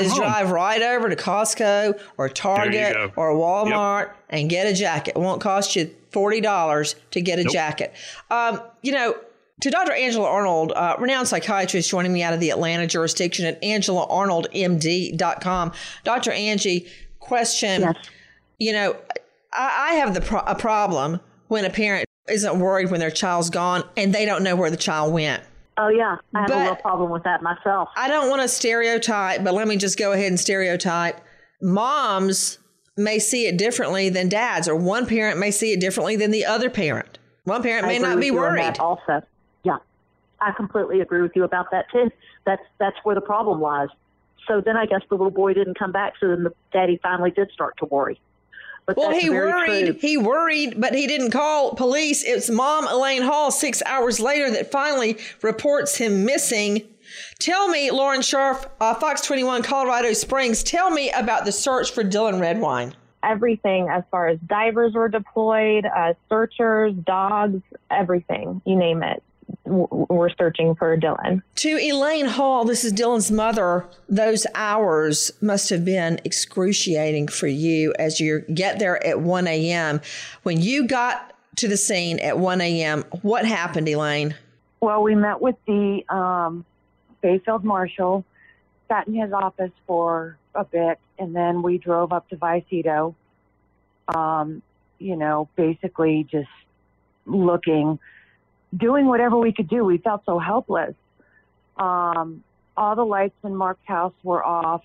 is 0.00 0.14
drive 0.14 0.50
right 0.50 0.82
over 0.82 1.08
to 1.08 1.16
Costco 1.16 2.00
or 2.16 2.28
Target 2.28 3.12
or 3.14 3.32
Walmart 3.34 4.06
yep. 4.06 4.16
and 4.30 4.50
get 4.50 4.66
a 4.66 4.72
jacket. 4.72 5.12
It 5.16 5.20
won't 5.20 5.40
cost 5.40 5.76
you 5.76 5.94
forty 6.10 6.40
dollars 6.40 6.96
to 7.12 7.20
get 7.20 7.38
a 7.38 7.44
nope. 7.44 7.52
jacket. 7.52 7.94
Um, 8.30 8.60
you 8.82 8.90
know, 8.92 9.14
to 9.60 9.70
Dr. 9.70 9.92
Angela 9.92 10.28
Arnold, 10.28 10.72
uh, 10.72 10.96
renowned 10.98 11.28
psychiatrist 11.28 11.88
joining 11.88 12.12
me 12.12 12.22
out 12.22 12.34
of 12.34 12.40
the 12.40 12.50
Atlanta 12.50 12.86
jurisdiction 12.86 13.46
at 13.46 13.62
AngelaArnoldMD.com. 13.62 15.72
Dr. 16.02 16.32
Angie, 16.32 16.88
question. 17.20 17.82
Yes. 17.82 17.94
You 18.58 18.72
know, 18.72 18.96
I, 19.54 19.90
I 19.90 19.94
have 19.94 20.14
the 20.14 20.20
pro- 20.20 20.40
a 20.40 20.54
problem 20.54 21.20
when 21.48 21.64
a 21.64 21.70
parent 21.70 22.06
isn't 22.28 22.58
worried 22.58 22.90
when 22.90 23.00
their 23.00 23.10
child's 23.10 23.50
gone 23.50 23.84
and 23.96 24.14
they 24.14 24.24
don't 24.24 24.42
know 24.42 24.56
where 24.56 24.70
the 24.70 24.76
child 24.76 25.12
went. 25.12 25.42
Oh 25.76 25.88
yeah, 25.88 26.16
I 26.34 26.40
have 26.40 26.48
but 26.48 26.56
a 26.56 26.60
little 26.60 26.76
problem 26.76 27.10
with 27.10 27.24
that 27.24 27.42
myself. 27.42 27.88
I 27.96 28.08
don't 28.08 28.30
want 28.30 28.42
to 28.42 28.48
stereotype, 28.48 29.42
but 29.42 29.54
let 29.54 29.66
me 29.66 29.76
just 29.76 29.98
go 29.98 30.12
ahead 30.12 30.28
and 30.28 30.38
stereotype. 30.38 31.20
Moms 31.60 32.58
may 32.96 33.18
see 33.18 33.46
it 33.46 33.58
differently 33.58 34.08
than 34.08 34.28
dads, 34.28 34.68
or 34.68 34.76
one 34.76 35.06
parent 35.06 35.38
may 35.38 35.50
see 35.50 35.72
it 35.72 35.80
differently 35.80 36.14
than 36.14 36.30
the 36.30 36.44
other 36.44 36.70
parent. 36.70 37.18
One 37.42 37.62
parent 37.62 37.86
may 37.86 37.98
not 37.98 38.20
be 38.20 38.30
worried. 38.30 38.78
also, 38.78 39.22
yeah, 39.64 39.78
I 40.40 40.52
completely 40.52 41.00
agree 41.00 41.22
with 41.22 41.32
you 41.34 41.42
about 41.42 41.72
that 41.72 41.86
too. 41.90 42.10
That's 42.46 42.62
that's 42.78 42.96
where 43.02 43.16
the 43.16 43.20
problem 43.20 43.60
lies. 43.60 43.88
So 44.46 44.60
then 44.60 44.76
I 44.76 44.86
guess 44.86 45.00
the 45.08 45.16
little 45.16 45.30
boy 45.30 45.54
didn't 45.54 45.78
come 45.78 45.90
back. 45.90 46.14
So 46.20 46.28
then 46.28 46.44
the 46.44 46.54
daddy 46.72 47.00
finally 47.02 47.32
did 47.32 47.50
start 47.50 47.76
to 47.78 47.86
worry. 47.86 48.20
But 48.86 48.96
well, 48.96 49.10
he 49.10 49.30
worried. 49.30 49.86
True. 49.86 49.94
He 49.94 50.16
worried, 50.16 50.80
but 50.80 50.94
he 50.94 51.06
didn't 51.06 51.30
call 51.30 51.74
police. 51.74 52.22
It's 52.22 52.50
mom 52.50 52.86
Elaine 52.86 53.22
Hall 53.22 53.50
six 53.50 53.82
hours 53.86 54.20
later 54.20 54.50
that 54.50 54.70
finally 54.70 55.18
reports 55.42 55.96
him 55.96 56.24
missing. 56.24 56.82
Tell 57.38 57.68
me, 57.68 57.90
Lauren 57.90 58.20
Scharf, 58.20 58.68
uh, 58.80 58.94
Fox 58.94 59.20
21, 59.22 59.62
Colorado 59.62 60.12
Springs, 60.12 60.62
tell 60.62 60.90
me 60.90 61.10
about 61.10 61.44
the 61.44 61.52
search 61.52 61.92
for 61.92 62.02
Dylan 62.04 62.40
Redwine. 62.40 62.94
Everything 63.22 63.88
as 63.88 64.02
far 64.10 64.28
as 64.28 64.38
divers 64.46 64.92
were 64.92 65.08
deployed, 65.08 65.86
uh, 65.86 66.12
searchers, 66.28 66.92
dogs, 66.94 67.62
everything, 67.90 68.60
you 68.66 68.76
name 68.76 69.02
it 69.02 69.22
we're 69.64 70.30
searching 70.30 70.74
for 70.74 70.96
Dylan. 70.96 71.42
To 71.56 71.68
Elaine 71.68 72.26
Hall, 72.26 72.64
this 72.64 72.84
is 72.84 72.92
Dylan's 72.92 73.30
mother. 73.30 73.86
Those 74.08 74.46
hours 74.54 75.30
must 75.40 75.70
have 75.70 75.84
been 75.84 76.20
excruciating 76.24 77.28
for 77.28 77.46
you 77.46 77.94
as 77.98 78.20
you 78.20 78.40
get 78.52 78.78
there 78.78 79.04
at 79.06 79.20
1 79.20 79.46
a.m. 79.46 80.00
When 80.42 80.60
you 80.60 80.86
got 80.86 81.32
to 81.56 81.68
the 81.68 81.76
scene 81.76 82.18
at 82.18 82.38
1 82.38 82.60
a.m., 82.60 83.04
what 83.22 83.46
happened, 83.46 83.88
Elaine? 83.88 84.34
Well, 84.80 85.02
we 85.02 85.14
met 85.14 85.40
with 85.40 85.56
the 85.66 86.04
um, 86.10 86.64
Bayfield 87.22 87.64
Marshal, 87.64 88.24
sat 88.88 89.08
in 89.08 89.14
his 89.14 89.32
office 89.32 89.72
for 89.86 90.36
a 90.54 90.64
bit, 90.64 90.98
and 91.18 91.34
then 91.34 91.62
we 91.62 91.78
drove 91.78 92.12
up 92.12 92.28
to 92.28 92.36
Vallecito. 92.36 93.14
Um, 94.14 94.62
you 94.98 95.16
know, 95.16 95.48
basically 95.56 96.26
just 96.30 96.50
looking 97.24 97.98
doing 98.76 99.06
whatever 99.06 99.36
we 99.36 99.52
could 99.52 99.68
do. 99.68 99.84
We 99.84 99.98
felt 99.98 100.24
so 100.24 100.38
helpless. 100.38 100.94
Um, 101.76 102.42
all 102.76 102.96
the 102.96 103.04
lights 103.04 103.36
in 103.44 103.54
Mark's 103.54 103.86
house 103.86 104.14
were 104.22 104.44
off. 104.44 104.82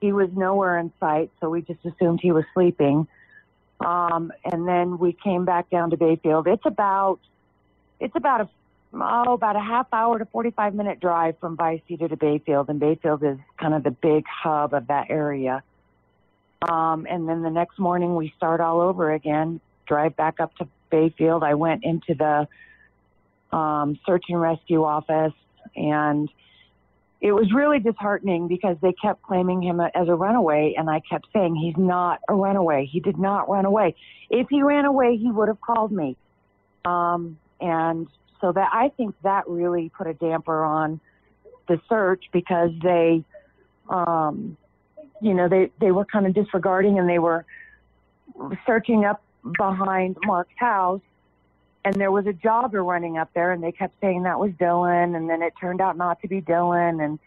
He 0.00 0.12
was 0.12 0.30
nowhere 0.34 0.78
in 0.78 0.92
sight, 0.98 1.30
so 1.40 1.50
we 1.50 1.62
just 1.62 1.84
assumed 1.84 2.20
he 2.20 2.32
was 2.32 2.44
sleeping. 2.54 3.06
Um, 3.80 4.32
and 4.44 4.66
then 4.66 4.98
we 4.98 5.12
came 5.12 5.44
back 5.44 5.70
down 5.70 5.90
to 5.90 5.96
Bayfield. 5.96 6.46
It's 6.46 6.66
about 6.66 7.18
it's 8.00 8.14
about 8.16 8.42
a 8.42 8.48
oh 8.94 9.32
about 9.32 9.56
a 9.56 9.60
half 9.60 9.86
hour 9.92 10.18
to 10.18 10.24
45 10.26 10.74
minute 10.74 11.00
drive 11.00 11.38
from 11.38 11.56
Vallecito 11.56 12.08
to 12.08 12.16
Bayfield, 12.16 12.68
and 12.68 12.78
Bayfield 12.78 13.22
is 13.22 13.38
kind 13.58 13.74
of 13.74 13.82
the 13.82 13.90
big 13.90 14.24
hub 14.26 14.74
of 14.74 14.88
that 14.88 15.10
area. 15.10 15.62
Um, 16.68 17.06
and 17.10 17.28
then 17.28 17.42
the 17.42 17.50
next 17.50 17.78
morning 17.78 18.14
we 18.14 18.32
start 18.36 18.60
all 18.60 18.80
over 18.80 19.12
again, 19.12 19.60
drive 19.86 20.16
back 20.16 20.38
up 20.38 20.54
to 20.56 20.68
Bayfield. 20.90 21.42
I 21.42 21.54
went 21.54 21.82
into 21.82 22.14
the 22.14 22.46
um, 23.52 23.98
search 24.06 24.24
and 24.28 24.40
rescue 24.40 24.84
office, 24.84 25.34
and 25.76 26.28
it 27.20 27.30
was 27.30 27.52
really 27.54 27.78
disheartening 27.78 28.48
because 28.48 28.76
they 28.82 28.92
kept 28.92 29.22
claiming 29.22 29.62
him 29.62 29.80
as 29.80 30.08
a 30.08 30.14
runaway, 30.14 30.74
and 30.76 30.90
I 30.90 31.00
kept 31.08 31.28
saying 31.32 31.54
he's 31.54 31.76
not 31.76 32.20
a 32.28 32.34
runaway. 32.34 32.86
He 32.90 32.98
did 32.98 33.16
not 33.16 33.48
run 33.48 33.64
away. 33.64 33.94
If 34.28 34.48
he 34.50 34.62
ran 34.62 34.86
away, 34.86 35.16
he 35.16 35.30
would 35.30 35.46
have 35.46 35.60
called 35.60 35.92
me. 35.92 36.16
Um, 36.84 37.38
and 37.60 38.08
so 38.40 38.50
that 38.50 38.70
I 38.72 38.88
think 38.96 39.14
that 39.22 39.48
really 39.48 39.88
put 39.96 40.08
a 40.08 40.14
damper 40.14 40.64
on 40.64 40.98
the 41.68 41.80
search 41.88 42.24
because 42.32 42.70
they, 42.82 43.24
um, 43.88 44.56
you 45.20 45.32
know, 45.32 45.48
they 45.48 45.70
they 45.80 45.92
were 45.92 46.04
kind 46.04 46.26
of 46.26 46.34
disregarding 46.34 46.98
and 46.98 47.08
they 47.08 47.20
were 47.20 47.44
searching 48.66 49.04
up 49.04 49.22
behind 49.56 50.16
Mark's 50.24 50.54
house 50.56 51.00
and 51.84 51.94
there 51.96 52.10
was 52.10 52.26
a 52.26 52.32
jogger 52.32 52.84
running 52.86 53.18
up 53.18 53.30
there 53.34 53.52
and 53.52 53.62
they 53.62 53.72
kept 53.72 53.94
saying 54.00 54.22
that 54.24 54.38
was 54.38 54.52
Dylan 54.52 55.16
and 55.16 55.28
then 55.28 55.42
it 55.42 55.52
turned 55.60 55.80
out 55.80 55.96
not 55.96 56.20
to 56.22 56.28
be 56.28 56.40
Dylan 56.40 57.04
and 57.04 57.18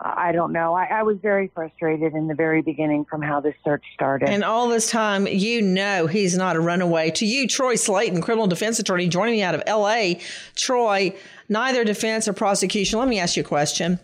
I 0.00 0.30
don't 0.30 0.52
know. 0.52 0.74
I, 0.74 0.84
I, 0.84 1.02
was 1.02 1.18
very 1.18 1.48
frustrated 1.48 2.14
in 2.14 2.28
the 2.28 2.34
very 2.34 2.62
beginning 2.62 3.04
from 3.04 3.20
how 3.20 3.40
this 3.40 3.56
search 3.64 3.82
started. 3.94 4.28
And 4.28 4.44
all 4.44 4.68
this 4.68 4.88
time, 4.88 5.26
you 5.26 5.60
know 5.60 6.06
he's 6.06 6.36
not 6.36 6.54
a 6.54 6.60
runaway. 6.60 7.10
To 7.12 7.26
you, 7.26 7.48
Troy 7.48 7.74
Slaten, 7.74 8.22
criminal 8.22 8.46
defense 8.46 8.78
attorney, 8.78 9.08
joining 9.08 9.34
me 9.34 9.42
out 9.42 9.56
of 9.56 9.62
L.A. 9.66 10.20
Troy, 10.54 11.16
neither 11.48 11.82
defense 11.82 12.28
or 12.28 12.32
prosecution. 12.32 13.00
Let 13.00 13.08
me 13.08 13.18
ask 13.18 13.36
you 13.36 13.42
a 13.42 13.46
question. 13.46 13.98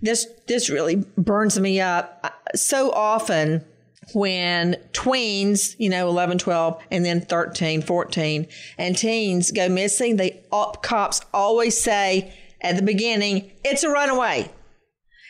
This 0.00 0.26
this 0.46 0.70
really 0.70 1.04
burns 1.18 1.60
me 1.60 1.78
up. 1.78 2.40
So 2.54 2.90
often, 2.90 3.66
when 4.14 4.74
tweens, 4.92 5.74
you 5.78 5.88
know, 5.88 6.08
11, 6.08 6.38
12, 6.38 6.82
and 6.90 7.04
then 7.04 7.20
13, 7.20 7.82
14, 7.82 8.46
and 8.78 8.96
teens 8.96 9.50
go 9.50 9.68
missing, 9.68 10.16
the 10.16 10.34
cops 10.82 11.20
always 11.32 11.78
say 11.78 12.32
at 12.60 12.76
the 12.76 12.82
beginning, 12.82 13.50
it's 13.64 13.84
a 13.84 13.90
runaway. 13.90 14.50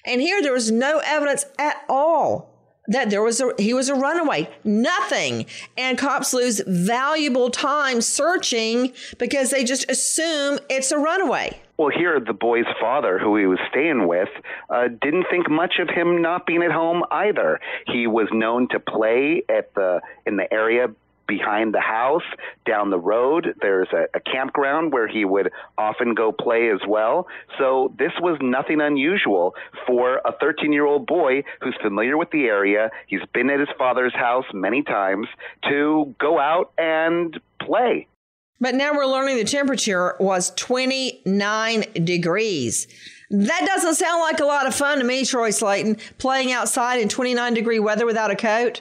And 0.06 0.20
here 0.20 0.40
there 0.42 0.52
was 0.52 0.70
no 0.70 1.02
evidence 1.04 1.44
at 1.58 1.84
all 1.88 2.54
that 2.88 3.10
there 3.10 3.22
was 3.22 3.40
a 3.40 3.52
he 3.58 3.74
was 3.74 3.88
a 3.88 3.94
runaway. 3.94 4.48
Nothing. 4.64 5.46
And 5.76 5.98
cops 5.98 6.32
lose 6.32 6.60
valuable 6.66 7.50
time 7.50 8.00
searching 8.00 8.94
because 9.18 9.50
they 9.50 9.62
just 9.62 9.90
assume 9.90 10.58
it's 10.70 10.90
a 10.90 10.98
runaway. 10.98 11.60
Well, 11.78 11.90
here, 11.96 12.18
the 12.18 12.32
boy's 12.32 12.66
father, 12.80 13.20
who 13.20 13.36
he 13.36 13.46
was 13.46 13.60
staying 13.70 14.08
with, 14.08 14.28
uh, 14.68 14.88
didn't 15.00 15.26
think 15.30 15.48
much 15.48 15.74
of 15.78 15.88
him 15.88 16.20
not 16.20 16.44
being 16.44 16.64
at 16.64 16.72
home 16.72 17.04
either. 17.08 17.60
He 17.86 18.08
was 18.08 18.26
known 18.32 18.66
to 18.70 18.80
play 18.80 19.44
at 19.48 19.72
the 19.74 20.00
in 20.26 20.36
the 20.36 20.52
area 20.52 20.88
behind 21.28 21.72
the 21.74 21.80
house, 21.80 22.24
down 22.66 22.90
the 22.90 22.98
road. 22.98 23.54
There's 23.60 23.88
a, 23.92 24.06
a 24.12 24.18
campground 24.20 24.92
where 24.92 25.06
he 25.06 25.24
would 25.24 25.52
often 25.76 26.14
go 26.14 26.32
play 26.32 26.68
as 26.70 26.80
well. 26.88 27.28
So 27.58 27.94
this 27.96 28.12
was 28.20 28.38
nothing 28.40 28.80
unusual 28.80 29.54
for 29.86 30.16
a 30.24 30.32
13 30.40 30.72
year 30.72 30.84
old 30.86 31.06
boy 31.06 31.44
who's 31.60 31.76
familiar 31.80 32.16
with 32.16 32.30
the 32.32 32.46
area. 32.46 32.90
He's 33.06 33.24
been 33.32 33.50
at 33.50 33.60
his 33.60 33.68
father's 33.78 34.14
house 34.14 34.46
many 34.52 34.82
times 34.82 35.28
to 35.68 36.12
go 36.18 36.40
out 36.40 36.72
and 36.76 37.38
play. 37.60 38.08
But 38.60 38.74
now 38.74 38.92
we're 38.92 39.06
learning 39.06 39.36
the 39.36 39.44
temperature 39.44 40.16
was 40.18 40.50
29 40.56 41.84
degrees. 42.04 42.88
That 43.30 43.62
doesn't 43.66 43.94
sound 43.94 44.20
like 44.20 44.40
a 44.40 44.44
lot 44.44 44.66
of 44.66 44.74
fun 44.74 44.98
to 44.98 45.04
me, 45.04 45.24
Troy 45.24 45.50
Slaten, 45.50 46.00
playing 46.18 46.50
outside 46.50 47.00
in 47.00 47.08
29 47.08 47.54
degree 47.54 47.78
weather 47.78 48.06
without 48.06 48.30
a 48.30 48.36
coat. 48.36 48.80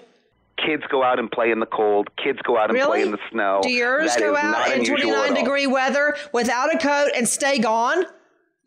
Kids 0.65 0.81
go 0.89 1.03
out 1.03 1.19
and 1.19 1.29
play 1.29 1.51
in 1.51 1.59
the 1.59 1.67
cold. 1.67 2.09
Kids 2.17 2.39
go 2.43 2.57
out 2.57 2.69
and 2.69 2.73
Really? 2.73 2.87
play 2.87 3.01
in 3.03 3.11
the 3.11 3.19
snow. 3.31 3.59
Do 3.61 3.69
yours 3.69 4.15
That 4.15 4.19
go 4.19 4.35
out 4.35 4.71
in 4.71 4.83
29 4.83 5.33
degree 5.35 5.67
weather 5.67 6.15
without 6.33 6.73
a 6.73 6.77
coat 6.79 7.09
and 7.15 7.27
stay 7.29 7.59
gone? 7.59 8.05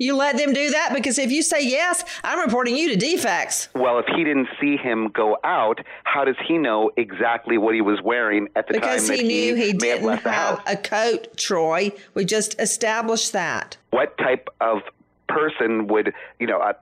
You 0.01 0.17
let 0.17 0.39
them 0.39 0.55
do 0.55 0.71
that? 0.71 0.93
Because 0.95 1.19
if 1.19 1.31
you 1.31 1.43
say 1.43 1.63
yes, 1.63 2.03
I'm 2.25 2.41
reporting 2.41 2.75
you 2.75 2.97
to 2.97 3.07
DFACS. 3.07 3.69
Well, 3.75 3.99
if 3.99 4.07
he 4.07 4.25
didn't 4.25 4.49
see 4.59 4.79
him 4.79 5.09
go 5.09 5.37
out, 5.45 5.79
how 6.05 6.25
does 6.25 6.37
he 6.49 6.57
know 6.57 6.91
exactly 6.97 7.59
what 7.59 7.75
he 7.75 7.83
was 7.83 8.01
wearing 8.03 8.49
at 8.57 8.67
the 8.67 8.73
Because 8.73 9.07
time 9.09 9.17
he 9.17 9.23
that 9.23 9.29
knew 9.29 9.55
he 9.57 9.67
have 9.69 9.79
didn't 9.79 10.19
house? 10.21 10.23
have 10.25 10.63
a 10.67 10.77
coat, 10.81 11.37
Troy. 11.37 11.93
We 12.15 12.25
just 12.25 12.59
established 12.59 13.35
that. 13.35 13.77
What 13.91 14.17
type 14.17 14.49
of 14.63 14.79
person 15.29 15.87
would, 15.89 16.15
you 16.39 16.47
know, 16.47 16.61
uh, 16.61 16.73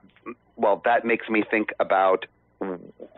well, 0.55 0.81
that 0.85 1.03
makes 1.03 1.27
me 1.27 1.43
think 1.51 1.73
about 1.81 2.25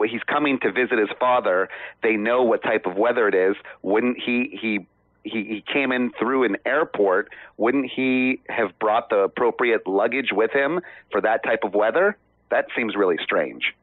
he's 0.07 0.23
coming 0.23 0.59
to 0.61 0.71
visit 0.71 0.97
his 0.97 1.09
father. 1.19 1.69
They 2.01 2.15
know 2.15 2.41
what 2.41 2.63
type 2.63 2.87
of 2.87 2.95
weather 2.95 3.27
it 3.27 3.35
is. 3.35 3.55
Wouldn't 3.83 4.17
he 4.19 4.57
he 4.59 4.87
he, 5.23 5.43
he 5.43 5.63
came 5.71 5.91
in 5.91 6.11
through 6.11 6.43
an 6.43 6.57
airport, 6.65 7.29
wouldn't 7.57 7.91
he 7.91 8.41
have 8.49 8.77
brought 8.79 9.09
the 9.09 9.19
appropriate 9.19 9.87
luggage 9.87 10.31
with 10.31 10.51
him 10.51 10.81
for 11.11 11.21
that 11.21 11.43
type 11.43 11.63
of 11.63 11.73
weather? 11.73 12.17
That 12.49 12.67
seems 12.75 12.95
really 12.95 13.17
strange. 13.23 13.73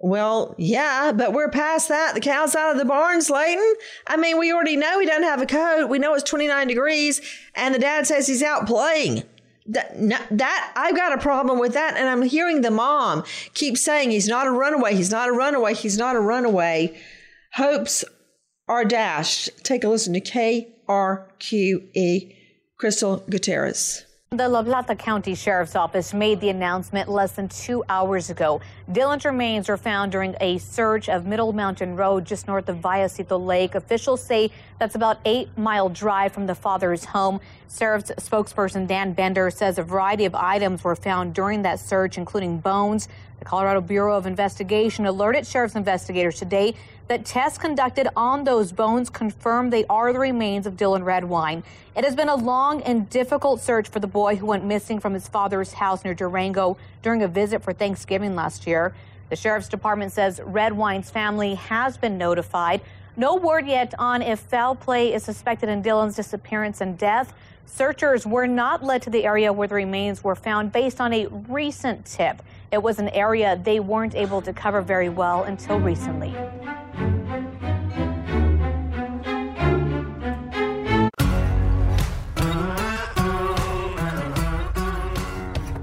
Well, 0.00 0.54
yeah, 0.58 1.10
but 1.12 1.32
we're 1.32 1.50
past 1.50 1.88
that. 1.88 2.14
The 2.14 2.20
cow's 2.20 2.54
out 2.54 2.70
of 2.72 2.78
the 2.78 2.84
barn, 2.84 3.18
Slaten. 3.18 3.72
I 4.06 4.16
mean, 4.16 4.38
we 4.38 4.52
already 4.52 4.76
know 4.76 5.00
he 5.00 5.06
doesn't 5.06 5.24
have 5.24 5.42
a 5.42 5.46
coat. 5.46 5.88
We 5.88 5.98
know 5.98 6.14
it's 6.14 6.22
29 6.22 6.68
degrees, 6.68 7.20
and 7.56 7.74
the 7.74 7.80
dad 7.80 8.06
says 8.06 8.28
he's 8.28 8.42
out 8.42 8.66
playing. 8.66 9.24
That, 9.66 9.98
no- 9.98 10.24
that 10.30 10.72
I've 10.76 10.96
got 10.96 11.12
a 11.12 11.18
problem 11.18 11.58
with 11.58 11.74
that, 11.74 11.96
and 11.96 12.08
I'm 12.08 12.22
hearing 12.22 12.60
the 12.60 12.70
mom 12.70 13.24
keep 13.54 13.76
saying 13.76 14.12
he's 14.12 14.28
not 14.28 14.46
a 14.46 14.50
runaway. 14.52 14.94
He's 14.94 15.10
not 15.10 15.28
a 15.28 15.32
runaway. 15.32 15.74
He's 15.74 15.98
not 15.98 16.14
a 16.14 16.20
runaway. 16.20 16.96
Hopes 17.54 18.04
are 18.68 18.84
dashed. 18.84 19.50
Take 19.64 19.84
a 19.84 19.88
listen 19.88 20.12
to 20.14 20.20
KRQE, 20.20 21.88
E, 21.94 22.36
Crystal 22.76 23.24
Gutierrez. 23.28 24.04
The 24.30 24.46
La 24.46 24.62
Plata 24.62 24.94
County 24.94 25.34
Sheriff's 25.34 25.74
Office 25.74 26.12
made 26.12 26.38
the 26.42 26.50
announcement 26.50 27.08
less 27.08 27.32
than 27.32 27.48
two 27.48 27.82
hours 27.88 28.28
ago. 28.28 28.60
Dylan's 28.92 29.24
remains 29.24 29.70
were 29.70 29.78
found 29.78 30.12
during 30.12 30.36
a 30.42 30.58
search 30.58 31.08
of 31.08 31.24
Middle 31.24 31.54
Mountain 31.54 31.96
Road 31.96 32.26
just 32.26 32.46
north 32.46 32.68
of 32.68 32.76
Vallecito 32.76 33.42
Lake. 33.42 33.74
Officials 33.74 34.22
say 34.22 34.50
that's 34.78 34.96
about 34.96 35.18
eight 35.24 35.48
mile 35.56 35.88
drive 35.88 36.32
from 36.32 36.46
the 36.46 36.54
father's 36.54 37.06
home. 37.06 37.40
Sheriff's 37.74 38.10
spokesperson 38.18 38.86
Dan 38.86 39.14
Bender 39.14 39.50
says 39.50 39.78
a 39.78 39.82
variety 39.82 40.26
of 40.26 40.34
items 40.34 40.84
were 40.84 40.94
found 40.94 41.34
during 41.34 41.62
that 41.62 41.80
search, 41.80 42.18
including 42.18 42.58
bones. 42.58 43.08
The 43.38 43.44
Colorado 43.44 43.80
Bureau 43.80 44.16
of 44.16 44.26
Investigation 44.26 45.06
alerted 45.06 45.46
sheriff's 45.46 45.76
investigators 45.76 46.36
today 46.36 46.74
that 47.06 47.24
tests 47.24 47.56
conducted 47.56 48.08
on 48.16 48.44
those 48.44 48.72
bones 48.72 49.10
confirmed 49.10 49.72
they 49.72 49.84
are 49.86 50.12
the 50.12 50.18
remains 50.18 50.66
of 50.66 50.74
Dylan 50.74 51.04
Redwine. 51.04 51.62
It 51.96 52.04
has 52.04 52.16
been 52.16 52.28
a 52.28 52.34
long 52.34 52.82
and 52.82 53.08
difficult 53.08 53.60
search 53.60 53.88
for 53.88 54.00
the 54.00 54.08
boy 54.08 54.36
who 54.36 54.46
went 54.46 54.64
missing 54.64 54.98
from 54.98 55.14
his 55.14 55.28
father's 55.28 55.72
house 55.72 56.04
near 56.04 56.14
Durango 56.14 56.76
during 57.02 57.22
a 57.22 57.28
visit 57.28 57.62
for 57.62 57.72
Thanksgiving 57.72 58.34
last 58.34 58.66
year. 58.66 58.94
The 59.30 59.36
sheriff's 59.36 59.68
department 59.68 60.12
says 60.12 60.40
Redwine's 60.42 61.10
family 61.10 61.54
has 61.54 61.96
been 61.96 62.18
notified. 62.18 62.80
No 63.16 63.36
word 63.36 63.66
yet 63.66 63.94
on 63.98 64.22
if 64.22 64.40
foul 64.40 64.74
play 64.74 65.12
is 65.14 65.22
suspected 65.22 65.68
in 65.68 65.82
Dylan's 65.82 66.16
disappearance 66.16 66.80
and 66.80 66.98
death. 66.98 67.32
Searchers 67.70 68.26
were 68.26 68.46
not 68.46 68.82
led 68.82 69.02
to 69.02 69.10
the 69.10 69.24
area 69.24 69.52
where 69.52 69.68
the 69.68 69.74
remains 69.74 70.24
were 70.24 70.34
found 70.34 70.72
based 70.72 71.00
on 71.00 71.12
a 71.12 71.26
recent 71.26 72.06
tip. 72.06 72.42
It 72.72 72.82
was 72.82 72.98
an 72.98 73.10
area 73.10 73.60
they 73.62 73.78
weren't 73.78 74.14
able 74.14 74.40
to 74.42 74.52
cover 74.52 74.80
very 74.80 75.10
well 75.10 75.44
until 75.44 75.78
recently. 75.78 76.34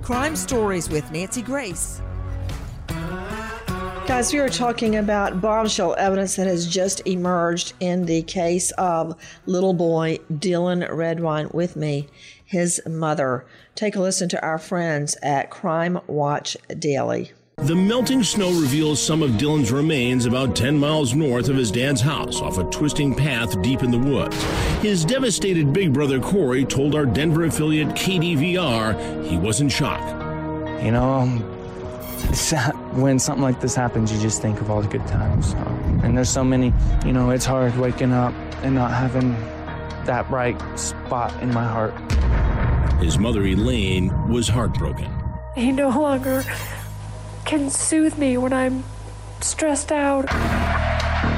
Crime 0.01 0.35
Stories 0.35 0.89
with 0.89 1.09
Nancy 1.11 1.41
Grace. 1.41 2.01
Guys, 4.07 4.31
we 4.31 4.37
are 4.37 4.49
talking 4.49 4.97
about 4.97 5.41
bombshell 5.41 5.95
evidence 5.97 6.35
that 6.35 6.45
has 6.45 6.67
just 6.67 7.01
emerged 7.07 7.73
in 7.79 8.05
the 8.05 8.21
case 8.21 8.69
of 8.73 9.19
little 9.47 9.73
boy 9.73 10.19
Dylan 10.31 10.87
Redwine 10.95 11.49
with 11.51 11.75
me, 11.75 12.07
his 12.45 12.79
mother. 12.85 13.47
Take 13.73 13.95
a 13.95 13.99
listen 13.99 14.29
to 14.29 14.45
our 14.45 14.59
friends 14.59 15.17
at 15.23 15.49
Crime 15.49 15.99
Watch 16.05 16.55
Daily. 16.77 17.31
The 17.57 17.75
melting 17.75 18.21
snow 18.21 18.51
reveals 18.51 19.01
some 19.01 19.23
of 19.23 19.31
Dylan's 19.31 19.71
remains 19.71 20.27
about 20.27 20.55
10 20.55 20.77
miles 20.77 21.15
north 21.15 21.49
of 21.49 21.55
his 21.55 21.71
dad's 21.71 22.01
house 22.01 22.41
off 22.41 22.59
a 22.59 22.63
twisting 22.65 23.15
path 23.15 23.59
deep 23.63 23.81
in 23.81 23.89
the 23.89 23.97
woods. 23.97 24.39
His 24.83 25.03
devastated 25.03 25.73
big 25.73 25.93
brother 25.93 26.19
Corey 26.19 26.63
told 26.63 26.93
our 26.93 27.07
Denver 27.07 27.45
affiliate 27.45 27.89
KDVR 27.89 29.25
he 29.25 29.37
was 29.37 29.61
in 29.61 29.69
shock. 29.69 30.01
You 30.83 30.91
know, 30.91 31.23
it's, 31.23 31.54
when 32.93 33.19
something 33.19 33.43
like 33.43 33.59
this 33.61 33.75
happens, 33.75 34.11
you 34.11 34.19
just 34.19 34.41
think 34.41 34.61
of 34.61 34.69
all 34.69 34.81
the 34.81 34.87
good 34.87 35.05
times. 35.07 35.53
Um, 35.53 36.01
and 36.03 36.17
there's 36.17 36.29
so 36.29 36.43
many, 36.43 36.73
you 37.05 37.13
know, 37.13 37.29
it's 37.29 37.45
hard 37.45 37.75
waking 37.77 38.13
up 38.13 38.33
and 38.63 38.75
not 38.75 38.91
having 38.91 39.31
that 40.05 40.29
right 40.29 40.59
spot 40.77 41.33
in 41.41 41.53
my 41.53 41.63
heart. 41.63 41.93
His 43.01 43.17
mother 43.17 43.43
Elaine 43.43 44.29
was 44.29 44.47
heartbroken. 44.47 45.11
He 45.55 45.71
no 45.71 45.89
longer 45.89 46.43
can 47.45 47.69
soothe 47.69 48.17
me 48.17 48.37
when 48.37 48.53
I'm 48.53 48.83
stressed 49.41 49.91
out. 49.91 50.25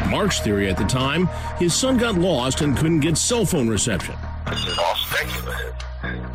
Mark's 0.09 0.39
theory 0.39 0.69
at 0.69 0.77
the 0.77 0.85
time 0.85 1.27
his 1.57 1.73
son 1.73 1.97
got 1.97 2.15
lost 2.15 2.61
and 2.61 2.77
couldn't 2.77 3.01
get 3.01 3.17
cell 3.17 3.45
phone 3.45 3.67
reception. 3.67 4.15
this 4.49 4.65
is 4.65 4.77
all 4.77 4.95
speculative, 4.95 5.75